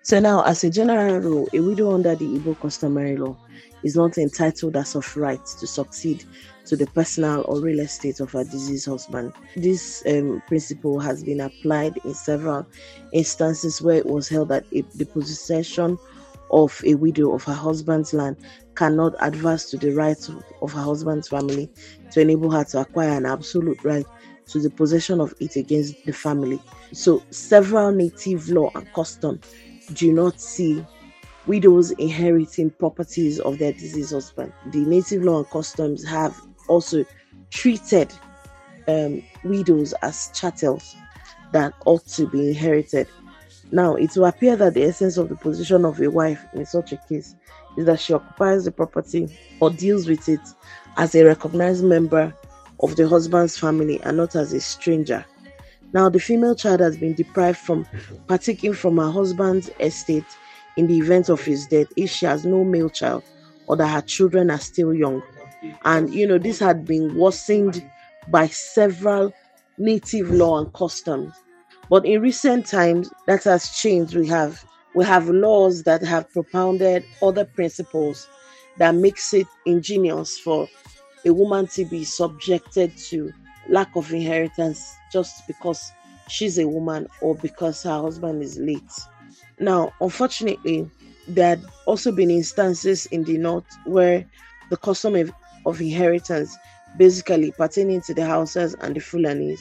So 0.10 0.20
now, 0.20 0.42
as 0.44 0.64
a 0.64 0.72
general 0.72 1.20
rule, 1.20 1.48
a 1.54 1.60
widow 1.60 1.94
under 1.94 2.16
the 2.16 2.26
Igbo 2.26 2.60
customary 2.60 3.16
law 3.16 3.38
is 3.84 3.96
not 3.96 4.18
entitled 4.18 4.76
as 4.76 4.96
of 4.96 5.16
right 5.16 5.46
to 5.60 5.68
succeed 5.68 6.24
to 6.66 6.76
the 6.76 6.88
personal 6.88 7.46
or 7.48 7.62
real 7.62 7.80
estate 7.82 8.20
of 8.20 8.32
her 8.32 8.44
deceased 8.44 8.88
husband. 8.88 9.34
This 9.56 10.02
um, 10.08 10.42
principle 10.48 11.00
has 11.00 11.24
been 11.24 11.42
applied 11.42 12.00
in 12.06 12.16
several 12.16 12.66
instances 13.14 13.84
where 13.84 13.98
it 13.98 14.08
was 14.08 14.28
held 14.28 14.50
that 14.50 14.66
a, 14.74 14.82
the 14.96 15.06
possession 15.06 15.96
of 16.50 16.82
a 16.88 16.96
widow 16.96 17.34
of 17.36 17.44
her 17.44 17.54
husband's 17.54 18.12
land 18.12 18.38
cannot 18.74 19.14
advance 19.22 19.70
to 19.70 19.78
the 19.78 19.92
rights 19.92 20.28
of, 20.28 20.44
of 20.64 20.74
her 20.74 20.82
husband's 20.82 21.28
family 21.28 21.70
to 22.10 22.20
enable 22.22 22.50
her 22.50 22.64
to 22.64 22.80
acquire 22.82 23.12
an 23.16 23.28
absolute 23.28 23.84
right 23.84 24.08
to 24.48 24.60
the 24.60 24.72
possession 24.72 25.22
of 25.22 25.36
it 25.40 25.56
against 25.56 26.04
the 26.08 26.14
family. 26.14 26.60
So, 26.94 27.22
several 27.30 27.92
native 27.92 28.50
law 28.50 28.72
and 28.74 28.92
custom 28.94 29.40
do 29.94 30.12
not 30.14 30.40
see 30.40 30.86
widows 31.48 31.92
inheriting 31.92 32.70
properties 32.70 33.40
of 33.40 33.58
their 33.58 33.74
deceased 33.74 34.14
husband. 34.14 34.54
The 34.68 34.80
native 34.80 35.24
law 35.24 35.40
and 35.40 35.50
customs 35.50 36.04
have 36.06 36.40
also 36.68 37.06
treated 37.50 38.14
um, 38.88 39.24
widows 39.44 39.94
as 40.02 40.30
chattels 40.34 40.96
that 41.52 41.74
ought 41.86 42.06
to 42.08 42.28
be 42.28 42.50
inherited. 42.50 43.08
Now, 43.72 43.96
it 43.96 44.16
will 44.16 44.26
appear 44.26 44.56
that 44.56 44.74
the 44.74 44.84
essence 44.84 45.18
of 45.18 45.30
the 45.30 45.36
position 45.36 45.86
of 45.86 46.00
a 46.00 46.10
wife 46.10 46.44
in 46.54 46.66
such 46.66 46.92
a 46.92 46.98
case 46.98 47.36
is 47.78 47.86
that 47.86 48.00
she 48.00 48.14
occupies 48.14 48.66
the 48.66 48.72
property 48.72 49.28
or 49.60 49.70
deals 49.70 50.08
with 50.08 50.28
it 50.28 50.40
as 50.98 51.16
a 51.16 51.24
recognized 51.24 51.84
member 51.84 52.34
of 52.82 52.96
the 52.96 53.08
husband's 53.08 53.58
family 53.58 54.00
and 54.04 54.18
not 54.18 54.36
as 54.36 54.54
a 54.54 54.62
stranger. 54.62 55.26
Now, 55.94 56.10
the 56.10 56.20
female 56.20 56.56
child 56.56 56.80
has 56.82 56.98
been 56.98 57.14
deprived 57.14 57.58
from 57.60 57.86
partaking 58.28 58.74
from 58.74 58.98
her 58.98 59.12
husband's 59.12 59.70
estate 59.80 60.26
in 60.78 60.88
the 60.88 60.98
event 60.98 61.30
of 61.30 61.42
his 61.44 61.66
death 61.68 61.88
if 61.98 62.10
she 62.12 62.26
has 62.26 62.46
no 62.46 62.64
male 62.64 62.90
child 62.90 63.24
or 63.68 63.76
that 63.78 63.88
her 63.88 64.02
children 64.02 64.50
are 64.52 64.60
still 64.60 64.94
young. 64.94 65.22
And 65.84 66.14
you 66.14 66.28
know, 66.28 66.38
this 66.38 66.60
had 66.60 66.86
been 66.86 67.16
worsened 67.16 67.84
by 68.28 68.48
several 68.48 69.34
native 69.78 70.30
law 70.32 70.60
and 70.60 70.72
customs. 70.74 71.34
But 71.90 72.06
in 72.06 72.22
recent 72.22 72.66
times, 72.68 73.10
that 73.28 73.44
has 73.46 73.70
changed. 73.72 74.16
We 74.16 74.28
have 74.28 74.64
we 74.96 75.06
have 75.06 75.30
laws 75.30 75.84
that 75.84 76.02
have 76.04 76.30
propounded 76.32 77.04
other 77.22 77.46
principles 77.46 78.28
that 78.78 78.96
makes 78.96 79.34
it 79.34 79.48
ingenious 79.66 80.38
for 80.40 80.68
a 81.26 81.32
woman 81.34 81.68
to 81.68 81.86
be 81.86 82.04
subjected 82.04 82.96
to 82.98 83.32
lack 83.70 83.96
of 83.96 84.12
inheritance 84.12 84.96
just 85.12 85.46
because 85.48 85.92
she's 86.28 86.58
a 86.58 86.68
woman 86.68 87.08
or 87.22 87.36
because 87.36 87.84
her 87.84 88.02
husband 88.02 88.42
is 88.42 88.58
late. 88.58 88.92
Now, 89.60 89.94
unfortunately, 90.02 90.90
there 91.28 91.50
had 91.50 91.66
also 91.86 92.12
been 92.12 92.32
instances 92.32 93.06
in 93.08 93.24
the 93.24 93.38
north 93.38 93.66
where 93.86 94.26
the 94.70 94.78
custom 94.78 95.16
of, 95.16 95.32
of 95.66 95.82
inheritance 95.82 96.58
basically 96.98 97.52
pertaining 97.52 98.02
to 98.02 98.14
the 98.14 98.22
Hausas 98.22 98.76
and 98.82 98.96
the 98.96 99.00
Fulanis 99.00 99.60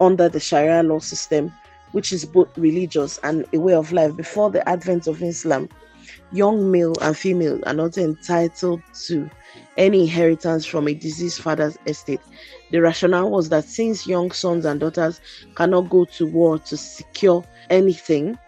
under 0.00 0.28
the 0.28 0.40
Sharia 0.40 0.82
law 0.82 0.98
system, 0.98 1.52
which 1.92 2.12
is 2.12 2.24
both 2.24 2.56
religious 2.56 3.18
and 3.22 3.44
a 3.52 3.58
way 3.58 3.74
of 3.74 3.92
life 3.92 4.16
before 4.16 4.50
the 4.50 4.66
advent 4.68 5.06
of 5.06 5.22
Islam, 5.22 5.68
young 6.32 6.70
male 6.70 6.94
and 7.00 7.16
female 7.16 7.60
are 7.66 7.74
not 7.74 7.98
entitled 7.98 8.82
to 9.06 9.28
any 9.76 10.02
inheritance 10.02 10.64
from 10.66 10.88
a 10.88 10.94
deceased 10.94 11.40
father's 11.40 11.78
estate. 11.86 12.20
The 12.70 12.80
rationale 12.80 13.30
was 13.30 13.48
that 13.48 13.64
since 13.64 14.06
young 14.06 14.30
sons 14.30 14.64
and 14.64 14.80
daughters 14.80 15.20
cannot 15.54 15.88
go 15.88 16.04
to 16.04 16.26
war 16.26 16.58
to 16.58 16.76
secure 16.76 17.44
anything, 17.70 18.38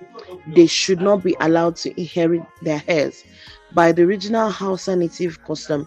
they 0.54 0.66
should 0.66 1.00
not 1.00 1.22
be 1.22 1.36
allowed 1.40 1.76
to 1.76 1.98
inherit 2.00 2.42
their 2.62 2.82
heirs. 2.88 3.24
By 3.72 3.92
the 3.92 4.02
original 4.02 4.50
Hausa 4.50 4.96
native 4.96 5.42
custom, 5.44 5.86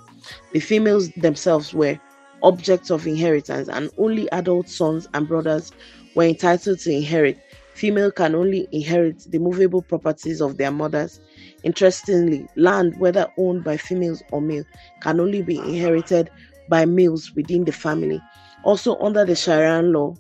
the 0.52 0.60
females 0.60 1.10
themselves 1.18 1.74
were 1.74 2.00
objects 2.42 2.92
of 2.92 3.08
inheritance, 3.08 3.70
and 3.70 3.90
only 3.98 4.30
adult 4.32 4.70
sons 4.70 5.08
and 5.14 5.28
brothers 5.28 5.72
were 6.16 6.24
entitled 6.24 6.80
to 6.80 6.92
inherit. 6.92 7.38
Female 7.74 8.12
can 8.12 8.36
only 8.36 8.68
inherit 8.72 9.24
the 9.32 9.40
movable 9.40 9.82
properties 9.82 10.42
of 10.42 10.58
their 10.58 10.72
mothers 10.72 11.20
Interestingly, 11.64 12.48
land, 12.56 12.98
whether 12.98 13.28
owned 13.38 13.64
by 13.64 13.78
females 13.78 14.22
or 14.32 14.42
male, 14.42 14.66
can 15.02 15.20
only 15.20 15.42
be 15.42 15.58
inherited 15.58 16.30
by 16.70 16.86
males 16.86 17.32
within 17.36 17.66
the 17.66 17.72
family. 17.72 18.22
Also, 18.64 18.98
under 19.00 19.26
the 19.26 19.36
Sharia 19.36 19.82
law, 19.82 20.16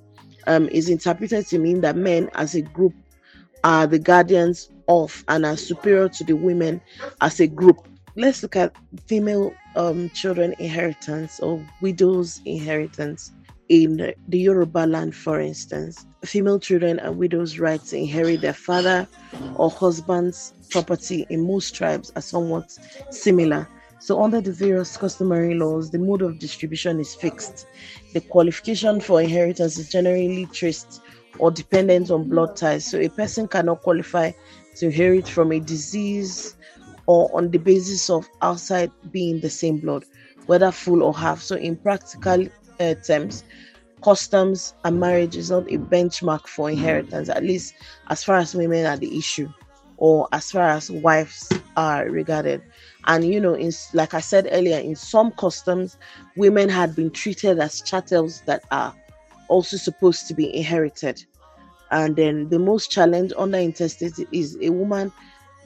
um, 0.47 0.67
is 0.69 0.89
interpreted 0.89 1.47
to 1.47 1.59
mean 1.59 1.81
that 1.81 1.95
men 1.95 2.29
as 2.35 2.55
a 2.55 2.61
group 2.61 2.93
are 3.63 3.87
the 3.87 3.99
guardians 3.99 4.69
of 4.87 5.23
and 5.29 5.45
are 5.45 5.57
superior 5.57 6.09
to 6.09 6.23
the 6.23 6.33
women 6.33 6.81
as 7.21 7.39
a 7.39 7.47
group. 7.47 7.77
Let's 8.15 8.43
look 8.43 8.55
at 8.55 8.75
female 9.07 9.53
um, 9.75 10.09
children 10.11 10.53
inheritance 10.59 11.39
or 11.39 11.65
widows 11.81 12.41
inheritance 12.45 13.31
in 13.73 14.13
the 14.27 14.37
Yoruba 14.37 14.85
land, 14.85 15.15
for 15.15 15.39
instance. 15.39 16.05
Female 16.23 16.59
children 16.59 16.99
and 16.99 17.17
widows' 17.17 17.57
rights 17.57 17.89
to 17.89 17.97
inherit 17.97 18.41
their 18.41 18.53
father 18.53 19.07
or 19.55 19.71
husband's 19.71 20.53
property 20.69 21.25
in 21.31 21.47
most 21.47 21.73
tribes 21.73 22.11
are 22.15 22.21
somewhat 22.21 22.69
similar. 23.09 23.67
So, 23.97 24.21
under 24.21 24.41
the 24.41 24.51
various 24.51 24.95
customary 24.95 25.55
laws, 25.55 25.89
the 25.89 25.97
mode 25.97 26.21
of 26.21 26.37
distribution 26.37 26.99
is 26.99 27.15
fixed. 27.15 27.65
The 28.13 28.21
qualification 28.21 28.99
for 29.01 29.19
inheritance 29.21 29.79
is 29.79 29.89
generally 29.89 30.45
traced 30.47 31.01
or 31.39 31.49
dependent 31.49 32.11
on 32.11 32.29
blood 32.29 32.55
ties. 32.55 32.85
So, 32.85 32.99
a 32.99 33.09
person 33.09 33.47
cannot 33.47 33.81
qualify 33.81 34.33
to 34.75 34.85
inherit 34.85 35.27
from 35.27 35.51
a 35.51 35.59
disease 35.59 36.55
or 37.07 37.27
on 37.35 37.49
the 37.49 37.57
basis 37.57 38.07
of 38.11 38.29
outside 38.43 38.91
being 39.11 39.39
the 39.39 39.49
same 39.49 39.79
blood, 39.79 40.05
whether 40.45 40.71
full 40.71 41.01
or 41.01 41.13
half. 41.17 41.41
So, 41.41 41.55
in 41.55 41.75
practical 41.75 42.45
Uh, 42.79 42.95
terms, 42.95 43.43
customs 44.03 44.73
and 44.83 44.99
marriage 44.99 45.35
is 45.37 45.51
not 45.51 45.63
a 45.71 45.77
benchmark 45.77 46.47
for 46.47 46.69
inheritance, 46.69 47.29
at 47.29 47.43
least 47.43 47.73
as 48.09 48.23
far 48.23 48.37
as 48.37 48.55
women 48.55 48.85
are 48.85 48.97
the 48.97 49.17
issue 49.17 49.49
or 49.97 50.27
as 50.33 50.51
far 50.51 50.69
as 50.69 50.89
wives 50.91 51.51
are 51.77 52.05
regarded. 52.09 52.61
And 53.05 53.25
you 53.25 53.39
know, 53.39 53.53
in 53.53 53.71
like 53.93 54.13
I 54.13 54.19
said 54.19 54.47
earlier, 54.51 54.79
in 54.79 54.95
some 54.95 55.31
customs, 55.31 55.97
women 56.35 56.69
had 56.69 56.95
been 56.95 57.11
treated 57.11 57.59
as 57.59 57.81
chattels 57.81 58.41
that 58.45 58.63
are 58.71 58.93
also 59.47 59.77
supposed 59.77 60.27
to 60.27 60.33
be 60.33 60.55
inherited. 60.55 61.23
And 61.91 62.15
then 62.15 62.49
the 62.49 62.59
most 62.59 62.91
challenge 62.91 63.31
under 63.37 63.57
intestate 63.57 64.27
is 64.31 64.57
a 64.61 64.69
woman 64.71 65.11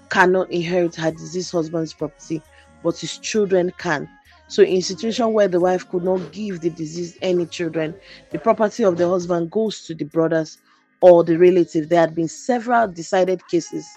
cannot 0.09 0.51
inherit 0.51 0.95
her 0.95 1.11
deceased 1.11 1.51
husband's 1.51 1.93
property, 1.93 2.41
but 2.83 2.97
his 2.97 3.17
children 3.17 3.71
can. 3.77 4.09
So, 4.47 4.63
in 4.63 4.81
situation 4.81 5.33
where 5.33 5.47
the 5.47 5.59
wife 5.59 5.87
could 5.89 6.03
not 6.03 6.31
give 6.31 6.61
the 6.61 6.69
deceased 6.69 7.17
any 7.21 7.45
children, 7.45 7.95
the 8.31 8.39
property 8.39 8.83
of 8.83 8.97
the 8.97 9.07
husband 9.09 9.51
goes 9.51 9.81
to 9.83 9.95
the 9.95 10.05
brothers 10.05 10.57
or 11.01 11.23
the 11.23 11.37
relative. 11.37 11.89
There 11.89 11.99
had 11.99 12.15
been 12.15 12.27
several 12.29 12.87
decided 12.87 13.45
cases 13.47 13.87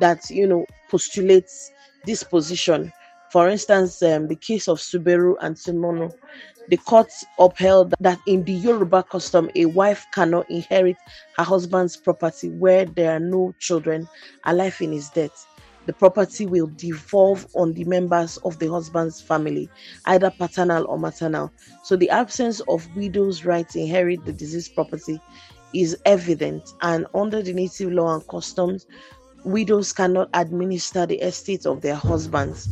that 0.00 0.28
you 0.30 0.46
know 0.46 0.66
postulates 0.90 1.70
this 2.04 2.22
position. 2.22 2.92
For 3.30 3.48
instance, 3.48 4.02
um, 4.02 4.28
the 4.28 4.36
case 4.36 4.68
of 4.68 4.78
Suberu 4.78 5.34
and 5.42 5.54
Sunmonu, 5.56 6.10
the 6.68 6.78
court 6.78 7.12
upheld 7.38 7.94
that 8.00 8.18
in 8.26 8.44
the 8.44 8.52
Yoruba 8.54 9.02
custom, 9.02 9.50
a 9.54 9.66
wife 9.66 10.06
cannot 10.14 10.50
inherit 10.50 10.96
her 11.36 11.44
husband's 11.44 11.96
property 11.96 12.48
where 12.50 12.86
there 12.86 13.12
are 13.16 13.20
no 13.20 13.54
children 13.58 14.08
alive 14.44 14.78
in 14.80 14.92
his 14.92 15.10
death. 15.10 15.47
The 15.88 15.94
property 15.94 16.44
will 16.44 16.66
devolve 16.76 17.46
on 17.54 17.72
the 17.72 17.84
members 17.84 18.36
of 18.44 18.58
the 18.58 18.70
husband's 18.70 19.22
family, 19.22 19.70
either 20.04 20.30
paternal 20.30 20.84
or 20.86 20.98
maternal. 20.98 21.50
So, 21.82 21.96
the 21.96 22.10
absence 22.10 22.60
of 22.68 22.86
widows' 22.94 23.46
right 23.46 23.66
to 23.70 23.80
inherit 23.80 24.22
the 24.26 24.34
deceased 24.34 24.74
property 24.74 25.18
is 25.72 25.96
evident, 26.04 26.74
and 26.82 27.06
under 27.14 27.40
the 27.40 27.54
native 27.54 27.90
law 27.90 28.14
and 28.14 28.28
customs, 28.28 28.84
widows 29.46 29.94
cannot 29.94 30.28
administer 30.34 31.06
the 31.06 31.22
estate 31.22 31.64
of 31.64 31.80
their 31.80 31.94
husbands. 31.94 32.68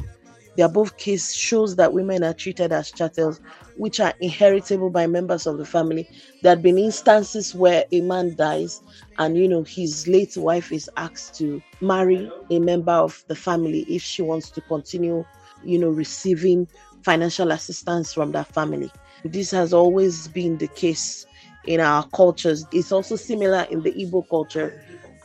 The 0.57 0.65
above 0.65 0.97
case 0.97 1.35
shows 1.35 1.77
that 1.77 1.93
women 1.93 2.25
are 2.25 2.33
treated 2.33 2.73
as 2.73 2.91
chattels, 2.91 3.41
which 3.77 4.01
are 4.01 4.15
inheritable 4.21 4.91
by 4.91 5.07
members 5.07 5.47
of 5.47 5.59
the 5.59 5.67
family. 5.67 6.09
There 6.43 6.51
have 6.51 6.63
been 6.63 6.79
instances 6.79 7.55
where 7.55 7.85
a 7.93 8.01
man 8.01 8.35
dies 8.37 8.81
and 9.19 9.37
you 9.37 9.49
know 9.49 9.63
his 9.65 10.09
late 10.09 10.37
wife 10.37 10.73
is 10.73 10.89
asked 10.97 11.37
to 11.39 11.63
marry 11.81 12.31
a 12.51 12.59
member 12.59 12.93
of 12.93 13.23
the 13.29 13.35
family 13.37 13.81
if 13.89 14.03
she 14.03 14.23
wants 14.23 14.51
to 14.53 14.61
continue, 14.63 15.25
you 15.63 15.79
know, 15.79 15.91
receiving 15.91 16.67
financial 17.03 17.51
assistance 17.51 18.13
from 18.13 18.33
that 18.33 18.47
family. 18.53 18.91
This 19.25 19.51
has 19.51 19.73
always 19.75 20.29
been 20.29 20.57
the 20.59 20.69
case 20.69 21.27
in 21.67 21.81
our 21.81 22.07
cultures. 22.15 22.65
It's 22.73 22.93
also 22.93 23.17
similar 23.17 23.67
in 23.71 23.83
the 23.83 23.93
Igbo 23.93 24.29
culture 24.29 24.73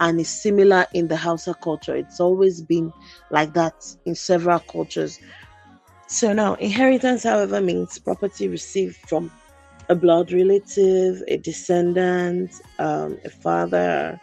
and 0.01 0.20
is 0.20 0.29
similar 0.29 0.86
in 0.93 1.08
the 1.08 1.15
Hausa 1.15 1.53
culture. 1.53 1.96
It's 1.96 2.20
always 2.20 2.60
been 2.60 2.91
like 3.29 3.53
that 3.53 3.86
in 4.05 4.15
several 4.15 4.60
cultures. 4.60 5.20
So 6.08 6.34
now, 6.34 6.55
inheritance, 6.55 7.24
however, 7.24 7.62
means 7.62 8.00
property 8.00 8.48
received 8.48 8.98
from 9.08 9.31
a 9.89 9.96
blood 9.96 10.34
relative, 10.34 11.22
a 11.27 11.38
descendant, 11.38 12.51
um, 12.79 13.20
a 13.24 13.29
father, 13.29 14.20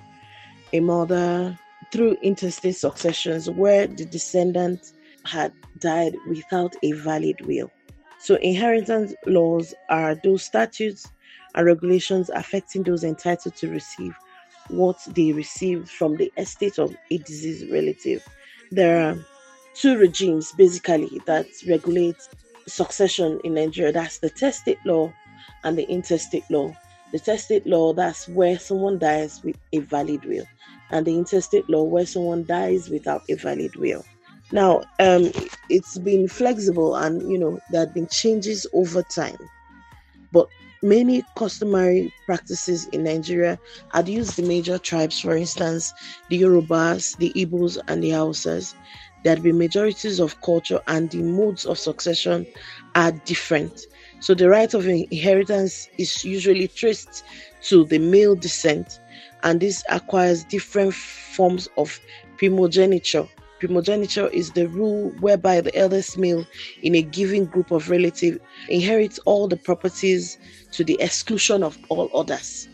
a 0.73 0.80
mother, 0.80 1.56
through 1.92 2.16
intestate 2.23 2.76
successions 2.76 3.49
where 3.49 3.87
the 3.87 4.04
descendant 4.04 4.92
had 5.25 5.52
died 5.78 6.16
without 6.28 6.75
a 6.82 6.92
valid 6.92 7.40
will. 7.47 7.70
So, 8.18 8.35
inheritance 8.35 9.14
laws 9.26 9.73
are 9.88 10.16
those 10.25 10.42
statutes 10.42 11.06
and 11.54 11.64
regulations 11.64 12.30
affecting 12.30 12.82
those 12.82 13.04
entitled 13.04 13.54
to 13.56 13.70
receive 13.70 14.16
what 14.69 14.99
they 15.09 15.33
received 15.33 15.89
from 15.89 16.17
the 16.17 16.33
estate 16.37 16.79
of 16.79 16.97
a 17.11 17.19
deceased 17.19 17.71
relative. 17.71 18.27
There 18.71 19.01
are 19.01 19.19
two 19.75 19.97
regimes 19.99 20.53
basically 20.53 21.21
that 21.27 21.47
regulate 21.69 22.17
succession 22.67 23.41
in 23.45 23.55
Nigeria 23.55 23.93
that's 23.93 24.19
the 24.19 24.31
testate 24.31 24.85
law 24.85 25.13
and 25.65 25.79
the 25.79 25.85
intestate 25.91 26.49
law. 26.51 26.75
The 27.13 27.19
testate 27.19 27.67
law, 27.67 27.95
that's 27.95 28.29
where 28.29 28.59
someone 28.59 28.99
dies 28.99 29.43
with 29.43 29.57
a 29.73 29.79
valid 29.79 30.25
will, 30.27 30.45
and 30.91 31.07
the 31.07 31.17
intestate 31.17 31.69
law, 31.71 31.85
where 31.85 32.05
someone 32.05 32.45
dies 32.45 32.91
without 32.91 33.23
a 33.31 33.35
valid 33.35 33.75
will. 33.77 34.05
Now, 34.53 34.83
um, 34.99 35.31
it's 35.71 35.99
been 35.99 36.29
flexible 36.29 36.97
and 36.97 37.31
you 37.31 37.39
know 37.39 37.61
there 37.71 37.81
have 37.81 37.95
been 37.95 38.09
changes 38.09 38.67
over 38.73 39.03
time, 39.03 39.39
but 40.33 40.49
many 40.82 41.23
customary 41.37 42.12
practices 42.26 42.87
in 42.88 43.04
Nigeria 43.04 43.58
had 43.92 44.08
used 44.08 44.37
the 44.37 44.42
major 44.42 44.78
tribes, 44.78 45.20
for 45.20 45.37
instance, 45.37 45.92
the 46.28 46.40
Yorubas, 46.40 47.16
the 47.18 47.32
Igbos, 47.35 47.78
and 47.88 48.02
the 48.02 48.11
Hausas. 48.11 48.75
There 49.25 49.35
had 49.35 49.42
been 49.42 49.58
majorities 49.58 50.20
of 50.20 50.40
culture, 50.40 50.80
and 50.87 51.11
the 51.11 51.23
modes 51.23 51.66
of 51.66 51.78
succession 51.78 52.47
are 52.94 53.12
different. 53.12 53.87
So, 54.20 54.35
the 54.35 54.49
right 54.49 54.73
of 54.75 54.87
inheritance 54.87 55.88
is 55.99 56.25
usually 56.25 56.68
traced 56.68 57.25
to 57.68 57.85
the 57.85 57.99
male 57.99 58.35
descent, 58.37 59.00
and 59.42 59.61
this 59.61 59.82
acquires 59.88 60.44
different 60.44 60.94
forms 60.94 61.68
of 61.76 62.00
primogeniture 62.37 63.26
primogeniture 63.59 64.29
is 64.29 64.53
the 64.53 64.69
rule 64.69 65.11
whereby 65.21 65.61
the 65.61 65.75
eldest 65.77 66.19
male 66.19 66.45
in 66.83 66.95
a 66.95 67.03
given 67.03 67.45
group 67.45 67.71
of 67.71 67.91
relatives 67.91 68.38
inherits 68.69 69.19
all 69.21 69.49
the 69.49 69.57
properties 69.57 70.38
to 70.73 70.85
the 70.85 71.00
exclusion 71.00 71.62
of 71.62 71.79
all 71.88 72.11
others. 72.15 72.69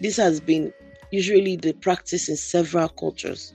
This 0.00 0.16
has 0.16 0.40
been 0.40 0.72
usually 1.10 1.56
the 1.56 1.72
practice 1.72 2.28
in 2.28 2.36
several 2.36 2.88
cultures. 2.88 3.52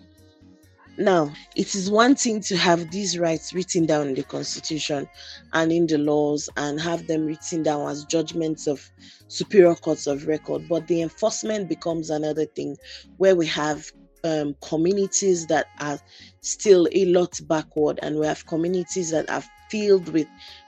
Now, 0.97 1.33
it 1.57 1.75
is 1.75 1.91
one 1.91 2.15
thing 2.15 2.39
to 2.41 2.55
have 2.55 2.89
these 2.89 3.19
rights 3.19 3.53
written 3.53 3.85
down 3.85 4.07
in 4.07 4.13
the 4.13 4.23
constitution 4.23 5.09
and 5.51 5.71
in 5.71 5.87
the 5.87 5.97
laws 5.97 6.49
and 6.55 6.79
have 6.79 7.07
them 7.07 7.25
written 7.25 7.63
down 7.63 7.89
as 7.89 8.05
judgments 8.05 8.65
of 8.65 8.89
superior 9.27 9.75
courts 9.75 10.07
of 10.07 10.25
record, 10.25 10.69
but 10.69 10.87
the 10.87 11.01
enforcement 11.01 11.67
becomes 11.67 12.09
another 12.09 12.45
thing 12.45 12.77
where 13.17 13.35
we 13.35 13.45
have 13.47 13.91
um, 14.25 14.55
communities 14.61 15.45
that 15.47 15.67
are 15.79 15.99
still 16.41 16.87
a 16.91 17.05
lot 17.05 17.39
backward, 17.47 17.99
and 18.01 18.19
we 18.19 18.25
have 18.25 18.45
communities 18.45 19.11
that 19.11 19.29
are 19.29 19.43
filled 19.69 20.09
with 20.09 20.27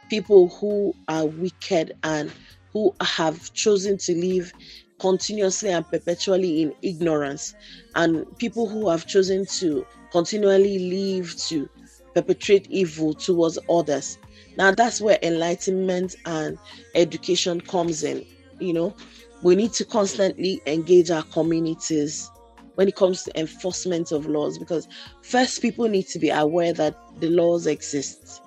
people 0.10 0.50
who 0.50 0.94
are 1.08 1.26
wicked 1.26 1.94
and 2.04 2.32
who 2.72 2.94
have 3.02 3.54
chosen 3.54 3.98
to 3.98 4.16
live 4.16 4.54
continuously 5.00 5.70
and 5.70 5.88
perpetually 5.88 6.62
in 6.62 6.74
ignorance, 6.82 7.56
and 7.96 8.26
people 8.38 8.67
who 8.67 8.89
have 8.89 9.08
chosen 9.08 9.46
to 9.46 9.86
continually 10.12 10.80
live 10.80 11.36
to 11.36 11.70
perpetrate 12.13 12.67
evil 12.70 13.13
towards 13.13 13.60
others. 13.70 14.17
Now, 14.58 14.72
that's 14.72 15.02
where 15.02 15.20
enlightenment 15.22 16.15
and 16.26 16.58
education 16.96 17.62
comes 17.62 18.04
in. 18.04 18.26
You 18.60 18.74
know, 18.74 18.96
we 19.43 19.56
need 19.56 19.74
to 19.74 19.86
constantly 19.86 20.62
engage 20.65 21.12
our 21.12 21.24
communities 21.24 22.30
when 22.78 22.88
it 22.88 22.96
comes 22.96 23.24
to 23.24 23.40
enforcement 23.40 24.12
of 24.12 24.28
laws 24.28 24.60
because 24.60 24.88
first 25.24 25.63
people 25.63 25.88
need 25.90 26.06
to 26.06 26.20
be 26.20 26.30
aware 26.30 26.74
that 26.74 26.96
the 27.20 27.28
laws 27.28 27.66
exist. 27.66 28.44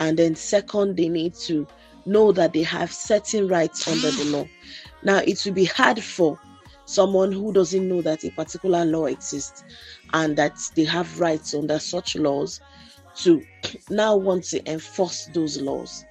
And 0.00 0.18
then 0.18 0.34
second 0.34 0.96
they 0.96 1.08
need 1.08 1.34
to 1.46 1.64
know 2.04 2.32
that 2.32 2.52
they 2.52 2.64
have 2.64 2.92
certain 2.92 3.46
rights 3.46 3.86
under 3.86 4.10
the 4.10 4.24
law. 4.24 4.44
Now 5.04 5.18
it 5.18 5.40
will 5.44 5.52
be 5.52 5.66
hard 5.66 6.02
for 6.02 6.36
someone 6.84 7.30
who 7.30 7.52
doesn't 7.52 7.88
know 7.88 8.02
that 8.02 8.24
a 8.24 8.30
particular 8.32 8.84
law 8.84 9.04
exists 9.06 9.62
and 10.12 10.36
that 10.36 10.58
they 10.74 10.84
have 10.84 11.20
rights 11.20 11.54
under 11.54 11.78
such 11.78 12.16
laws 12.16 12.60
to 13.18 13.40
now 13.88 14.16
want 14.16 14.42
to 14.46 14.68
enforce 14.68 15.26
those 15.32 15.60
laws. 15.60 16.04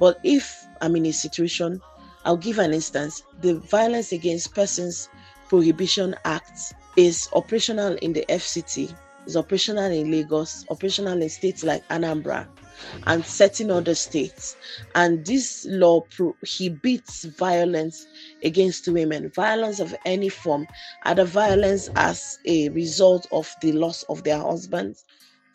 But 0.00 0.18
if 0.24 0.66
i'm 0.80 0.96
in 0.96 1.06
a 1.06 1.12
situation 1.12 1.80
i'll 2.24 2.36
give 2.36 2.58
an 2.58 2.74
instance. 2.74 3.22
The 3.42 3.60
violence 3.60 4.10
against 4.10 4.56
persons 4.56 5.08
prohibition 5.48 6.16
act 6.24 6.74
is 6.96 7.28
operational 7.32 7.94
in 7.96 8.12
the 8.12 8.24
FCT, 8.28 8.94
is 9.26 9.36
operational 9.36 9.90
in 9.90 10.10
Lagos, 10.10 10.64
operational 10.70 11.20
in 11.22 11.28
states 11.28 11.62
like 11.62 11.86
Anambra, 11.88 12.46
and 13.06 13.24
certain 13.24 13.70
other 13.70 13.94
states. 13.94 14.56
And 14.94 15.24
this 15.24 15.66
law 15.68 16.00
prohibits 16.02 17.24
violence 17.24 18.06
against 18.42 18.88
women, 18.88 19.30
violence 19.30 19.80
of 19.80 19.94
any 20.04 20.28
form, 20.28 20.66
either 21.04 21.24
violence 21.24 21.88
as 21.96 22.38
a 22.46 22.68
result 22.70 23.26
of 23.32 23.54
the 23.60 23.72
loss 23.72 24.02
of 24.04 24.24
their 24.24 24.38
husbands, 24.38 25.04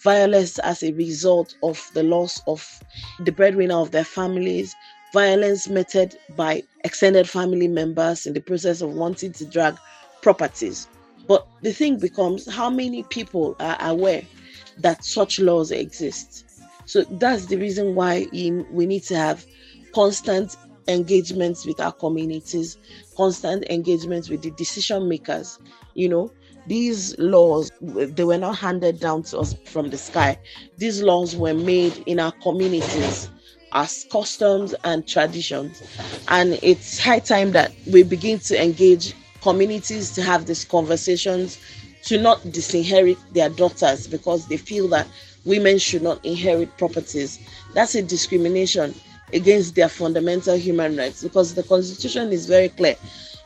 violence 0.01 0.59
as 0.59 0.83
a 0.83 0.93
result 0.93 1.55
of 1.63 1.89
the 1.93 2.03
loss 2.03 2.41
of 2.47 2.83
the 3.23 3.31
breadwinner 3.31 3.75
of 3.75 3.91
their 3.91 4.03
families, 4.03 4.75
violence 5.13 5.67
meted 5.67 6.17
by 6.35 6.61
extended 6.83 7.27
family 7.27 7.67
members 7.67 8.25
in 8.25 8.33
the 8.33 8.41
process 8.41 8.81
of 8.81 8.93
wanting 8.93 9.31
to 9.31 9.45
drag 9.45 9.75
properties. 10.21 10.87
But 11.27 11.47
the 11.61 11.73
thing 11.73 11.97
becomes 11.97 12.49
how 12.51 12.69
many 12.69 13.03
people 13.03 13.55
are 13.59 13.77
aware 13.79 14.23
that 14.79 15.03
such 15.03 15.39
laws 15.39 15.71
exist? 15.71 16.45
So 16.85 17.03
that's 17.03 17.47
the 17.47 17.57
reason 17.57 17.95
why 17.95 18.27
we 18.31 18.85
need 18.85 19.03
to 19.03 19.15
have 19.15 19.45
constant 19.93 20.55
engagements 20.87 21.65
with 21.65 21.79
our 21.79 21.91
communities, 21.91 22.77
constant 23.17 23.65
engagements 23.69 24.29
with 24.29 24.41
the 24.43 24.51
decision 24.51 25.07
makers. 25.09 25.59
You 25.95 26.09
know, 26.09 26.31
these 26.67 27.17
laws 27.17 27.71
they 27.81 28.23
were 28.23 28.37
not 28.37 28.57
handed 28.57 28.99
down 28.99 29.23
to 29.23 29.39
us 29.39 29.55
from 29.65 29.89
the 29.89 29.97
sky. 29.97 30.37
These 30.77 31.01
laws 31.01 31.35
were 31.35 31.53
made 31.53 31.97
in 32.05 32.19
our 32.19 32.31
communities 32.33 33.29
as 33.71 34.05
customs 34.11 34.73
and 34.83 35.07
traditions. 35.07 35.81
And 36.27 36.59
it's 36.61 36.99
high 36.99 37.19
time 37.19 37.51
that 37.51 37.71
we 37.91 38.03
begin 38.03 38.39
to 38.39 38.61
engage 38.63 39.13
communities 39.45 40.09
to 40.09 40.23
have 40.23 40.47
these 40.47 40.65
conversations 40.65 41.59
to 42.01 42.17
not 42.19 42.41
disinherit 42.51 43.15
their 43.31 43.47
daughters 43.47 44.07
because 44.07 44.47
they 44.47 44.57
feel 44.57 44.87
that 44.87 45.07
women 45.45 45.77
should 45.77 46.01
not 46.01 46.23
inherit 46.25 46.75
properties. 46.79 47.37
That's 47.75 47.93
a 47.93 48.01
discrimination 48.01 48.95
against 49.33 49.75
their 49.75 49.87
fundamental 49.87 50.57
human 50.57 50.97
rights 50.97 51.21
because 51.21 51.53
the 51.53 51.61
constitution 51.61 52.31
is 52.31 52.47
very 52.47 52.69
clear. 52.69 52.95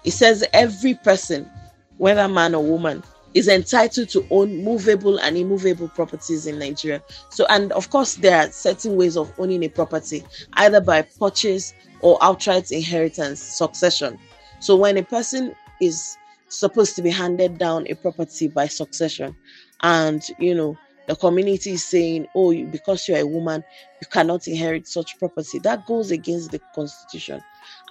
It 0.06 0.12
says 0.12 0.46
every 0.54 0.94
person, 0.94 1.50
whether 1.98 2.30
man 2.30 2.56
or 2.56 2.64
woman, 2.64 3.04
is 3.34 3.50
entitled 3.50 4.08
to 4.10 4.26
own 4.32 4.64
movable 4.64 5.20
and 5.20 5.36
immovable 5.36 5.90
properties 5.90 6.48
in 6.48 6.60
Nigeria. 6.60 7.04
So, 7.28 7.46
and 7.50 7.74
of 7.74 7.90
course, 7.90 8.16
there 8.16 8.38
are 8.38 8.52
certain 8.52 8.96
ways 8.96 9.18
of 9.18 9.34
owning 9.38 9.64
a 9.66 9.68
property, 9.68 10.24
either 10.54 10.80
by 10.80 11.02
purchase 11.02 11.74
or 12.00 12.18
outright 12.22 12.72
inheritance, 12.72 13.42
succession. 13.42 14.18
So, 14.62 14.78
when 14.78 14.98
a 14.98 15.04
person 15.04 15.54
is 15.82 16.18
supposed 16.50 16.96
to 16.96 17.02
be 17.02 17.10
handed 17.10 17.58
down 17.58 17.86
a 17.88 17.96
property 17.96 18.48
by 18.48 18.68
succession. 18.68 19.36
And 19.82 20.22
you 20.40 20.56
know 20.56 20.78
the 21.08 21.16
community 21.16 21.72
is 21.72 21.86
saying 21.86 22.28
oh 22.36 22.54
because 22.66 23.08
you're 23.08 23.18
a 23.20 23.26
woman 23.26 23.64
you 24.02 24.08
cannot 24.12 24.48
inherit 24.48 24.88
such 24.88 25.18
property. 25.20 25.60
That 25.60 25.86
goes 25.86 26.12
against 26.12 26.52
the 26.52 26.60
constitution. 26.76 27.42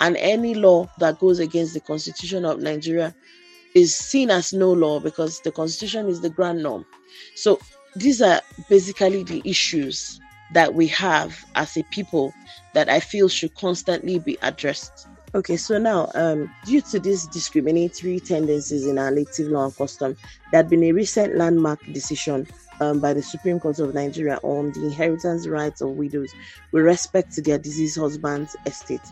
And 0.01 0.17
any 0.17 0.55
law 0.55 0.89
that 0.99 1.19
goes 1.19 1.39
against 1.39 1.75
the 1.75 1.81
constitution 1.81 2.45
of 2.45 2.61
nigeria 2.61 3.15
is 3.75 3.97
seen 3.97 4.31
as 4.31 4.53
no 4.53 4.73
law 4.73 5.01
because 5.01 5.41
the 5.41 5.53
constitution 5.53 6.09
is 6.09 6.21
the 6.21 6.31
grand 6.31 6.63
norm. 6.63 6.85
So 7.37 7.59
these 7.97 8.21
are 8.23 8.41
basically 8.69 9.25
the 9.25 9.43
issues 9.45 10.21
that 10.53 10.75
we 10.75 10.87
have 10.89 11.45
as 11.55 11.77
a 11.77 11.83
people 11.85 12.33
that 12.75 12.89
i 12.89 13.01
feel 13.01 13.29
should 13.29 13.55
constantly 13.55 14.19
be 14.19 14.39
addressed 14.43 15.08
Okay, 15.35 15.59
so 15.59 15.77
now, 15.77 16.11
um, 16.15 16.51
due 16.65 16.81
to 16.81 16.99
these 16.99 17.27
discriminatory 17.27 18.19
tendencies 18.19 18.87
in 18.87 18.99
our 18.99 19.11
native 19.11 19.49
law 19.49 19.65
and 19.67 19.77
custom, 19.77 20.17
there 20.51 20.61
had 20.61 20.71
been 20.71 20.83
a 20.85 20.93
recent 20.93 21.37
landmark 21.37 21.85
decision 21.93 22.47
um, 22.81 22.99
by 22.99 23.13
the 23.13 23.21
Supreme 23.21 23.61
Court 23.61 23.79
of 23.79 23.93
Nigeria 23.93 24.39
on 24.43 24.73
the 24.73 24.87
inheritance 24.87 25.47
rights 25.47 25.83
of 25.83 25.91
widows 25.91 26.33
with 26.73 26.83
respect 26.83 27.33
to 27.35 27.43
their 27.43 27.59
deceased 27.59 27.99
husband's 27.99 28.57
estate, 28.65 29.03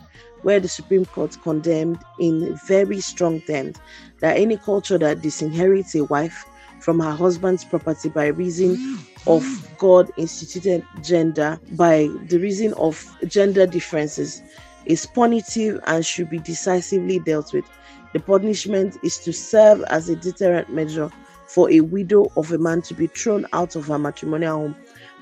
where 0.41 0.59
the 0.59 0.69
Supreme 0.69 1.05
Court 1.05 1.37
condemned 1.43 1.99
in 2.19 2.59
very 2.67 3.01
strong 3.01 3.43
terms 3.43 3.77
that 4.21 4.39
any 4.39 4.57
culture 4.57 4.97
that 4.97 5.19
disinherits 5.19 5.99
a 6.01 6.05
wife 6.05 6.47
from 6.81 6.99
her 7.01 7.13
husband's 7.13 7.65
property 7.65 8.09
by 8.09 8.27
reason 8.29 8.99
of 9.27 9.45
God 9.77 10.11
instituted 10.17 10.83
gender, 11.03 11.61
by 11.73 12.09
the 12.29 12.39
reason 12.39 12.73
of 12.75 13.05
gender 13.27 13.67
differences, 13.67 14.41
is 14.87 15.07
punitive 15.07 15.81
and 15.87 16.05
should 16.05 16.31
be 16.31 16.39
decisively 16.39 17.19
dealt 17.19 17.53
with. 17.53 17.65
The 18.13 18.21
punishment 18.21 18.97
is 19.03 19.19
to 19.19 19.33
serve 19.33 19.83
as 19.89 20.09
a 20.09 20.17
deterrent 20.17 20.73
measure 20.73 21.11
for 21.47 21.71
a 21.71 21.81
widow 21.81 22.31
of 22.37 22.53
a 22.53 22.59
man 22.59 22.83
to 22.83 22.95
be 22.95 23.07
thrown 23.07 23.47
out 23.53 23.77
of 23.77 23.87
her 23.87 23.99
matrimonial 23.99 24.59
home 24.59 24.77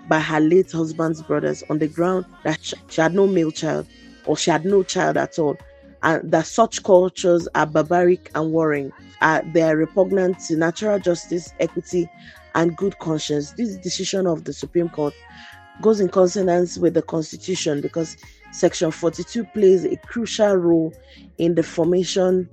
by 0.08 0.20
her 0.20 0.40
late 0.40 0.70
husband's 0.70 1.22
brothers 1.22 1.62
on 1.70 1.78
the 1.78 1.88
ground 1.88 2.26
that 2.44 2.60
she 2.88 3.00
had 3.00 3.14
no 3.14 3.26
male 3.26 3.50
child 3.50 3.86
or 4.26 4.36
she 4.36 4.50
had 4.50 4.64
no 4.64 4.82
child 4.82 5.16
at 5.16 5.38
all, 5.38 5.56
and 6.02 6.30
that 6.30 6.46
such 6.46 6.82
cultures 6.82 7.48
are 7.54 7.66
barbaric 7.66 8.30
and 8.34 8.52
warring 8.52 8.92
uh, 9.20 9.40
they 9.52 9.62
are 9.62 9.76
repugnant 9.76 10.38
to 10.38 10.54
natural 10.56 10.98
justice, 10.98 11.52
equity, 11.58 12.08
and 12.54 12.76
good 12.76 12.98
conscience. 12.98 13.52
This 13.52 13.76
decision 13.76 14.26
of 14.26 14.44
the 14.44 14.52
Supreme 14.52 14.88
Court 14.90 15.14
goes 15.80 15.98
in 15.98 16.08
consonance 16.08 16.78
with 16.78 16.94
the 16.94 17.02
Constitution 17.02 17.80
because 17.80 18.16
Section 18.54 18.92
42 18.92 19.42
plays 19.46 19.84
a 19.84 19.96
crucial 19.96 20.54
role 20.54 20.94
in 21.38 21.56
the 21.56 21.62
formation 21.64 22.48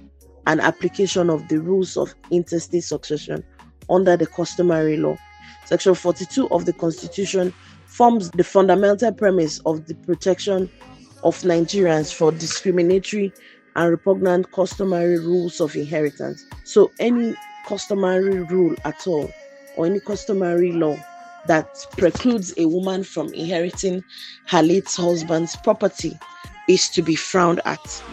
and 0.48 0.60
application 0.60 1.30
of 1.30 1.48
the 1.48 1.60
rules 1.62 1.96
of 1.96 2.16
intestate 2.32 2.84
succession 2.84 3.44
under 3.88 4.18
the 4.18 4.26
customary 4.26 4.98
law. 4.98 5.16
Section 5.66 5.94
42 5.94 6.50
of 6.50 6.66
the 6.66 6.74
Constitution 6.74 7.54
forms 7.86 8.32
the 8.32 8.44
fundamental 8.44 9.14
premise 9.14 9.60
of 9.60 9.86
the 9.86 9.94
protection 9.94 10.68
of 11.24 11.40
Nigerians 11.44 12.12
for 12.12 12.32
discriminatory 12.32 13.32
and 13.76 13.92
repugnant 13.92 14.52
customary 14.52 15.20
rules 15.20 15.62
of 15.62 15.76
inheritance. 15.76 16.44
So, 16.64 16.92
any 17.00 17.36
customary 17.68 18.42
rule 18.42 18.76
at 18.86 19.06
all, 19.06 19.30
or 19.78 19.86
any 19.86 20.00
customary 20.00 20.72
law 20.72 20.98
that 21.48 21.86
precludes 21.98 22.54
a 22.58 22.66
woman 22.66 23.04
from 23.04 23.34
inheriting 23.34 24.04
her 24.48 24.62
late 24.62 24.90
husband's 24.90 25.56
property 25.58 26.18
is 26.68 26.90
to 26.90 27.02
be 27.02 27.16
frowned 27.16 27.62
at. 27.66 28.04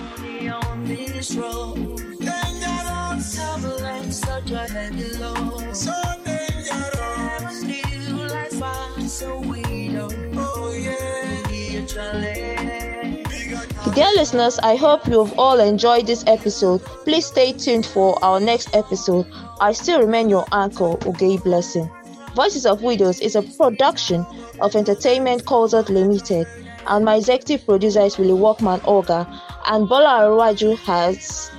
Dear 13.94 14.12
listeners, 14.14 14.58
I 14.60 14.76
hope 14.76 15.06
you 15.08 15.24
have 15.24 15.38
all 15.38 15.60
enjoyed 15.60 16.06
this 16.06 16.24
episode. 16.26 16.80
Please 17.04 17.26
stay 17.26 17.52
tuned 17.52 17.86
for 17.86 18.22
our 18.24 18.38
next 18.38 18.74
episode. 18.74 19.26
I 19.60 19.72
still 19.72 20.00
remain 20.00 20.28
your 20.28 20.44
uncle, 20.52 20.98
Oge 21.04 21.42
Blessing. 21.42 21.90
Voices 22.34 22.66
of 22.66 22.82
Widows 22.82 23.20
is 23.20 23.36
a 23.36 23.42
production 23.42 24.26
of 24.60 24.76
Entertainment 24.76 25.46
Consult 25.46 25.88
Limited, 25.88 26.46
and 26.86 27.04
my 27.04 27.16
executive 27.16 27.66
producer 27.66 28.00
is 28.00 28.18
Willie 28.18 28.38
Walkman 28.38 28.80
Olga, 28.86 29.26
and 29.66 29.88
Bola 29.88 30.20
Arwaju 30.20 30.76
has 30.78 31.50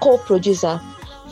co-producer. 0.00 0.80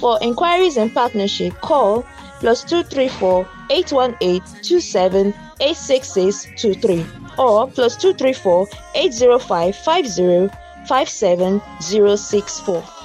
For 0.00 0.18
inquiries 0.22 0.76
and 0.76 0.92
partnership, 0.92 1.54
call 1.60 2.04
plus 2.40 2.64
234 2.64 3.48
818 3.70 4.40
27 4.62 5.34
86623 5.60 7.06
or 7.38 7.68
plus 7.68 7.96
234 7.96 8.66
805 8.94 9.76
50 9.76 10.48
57064. 10.86 12.97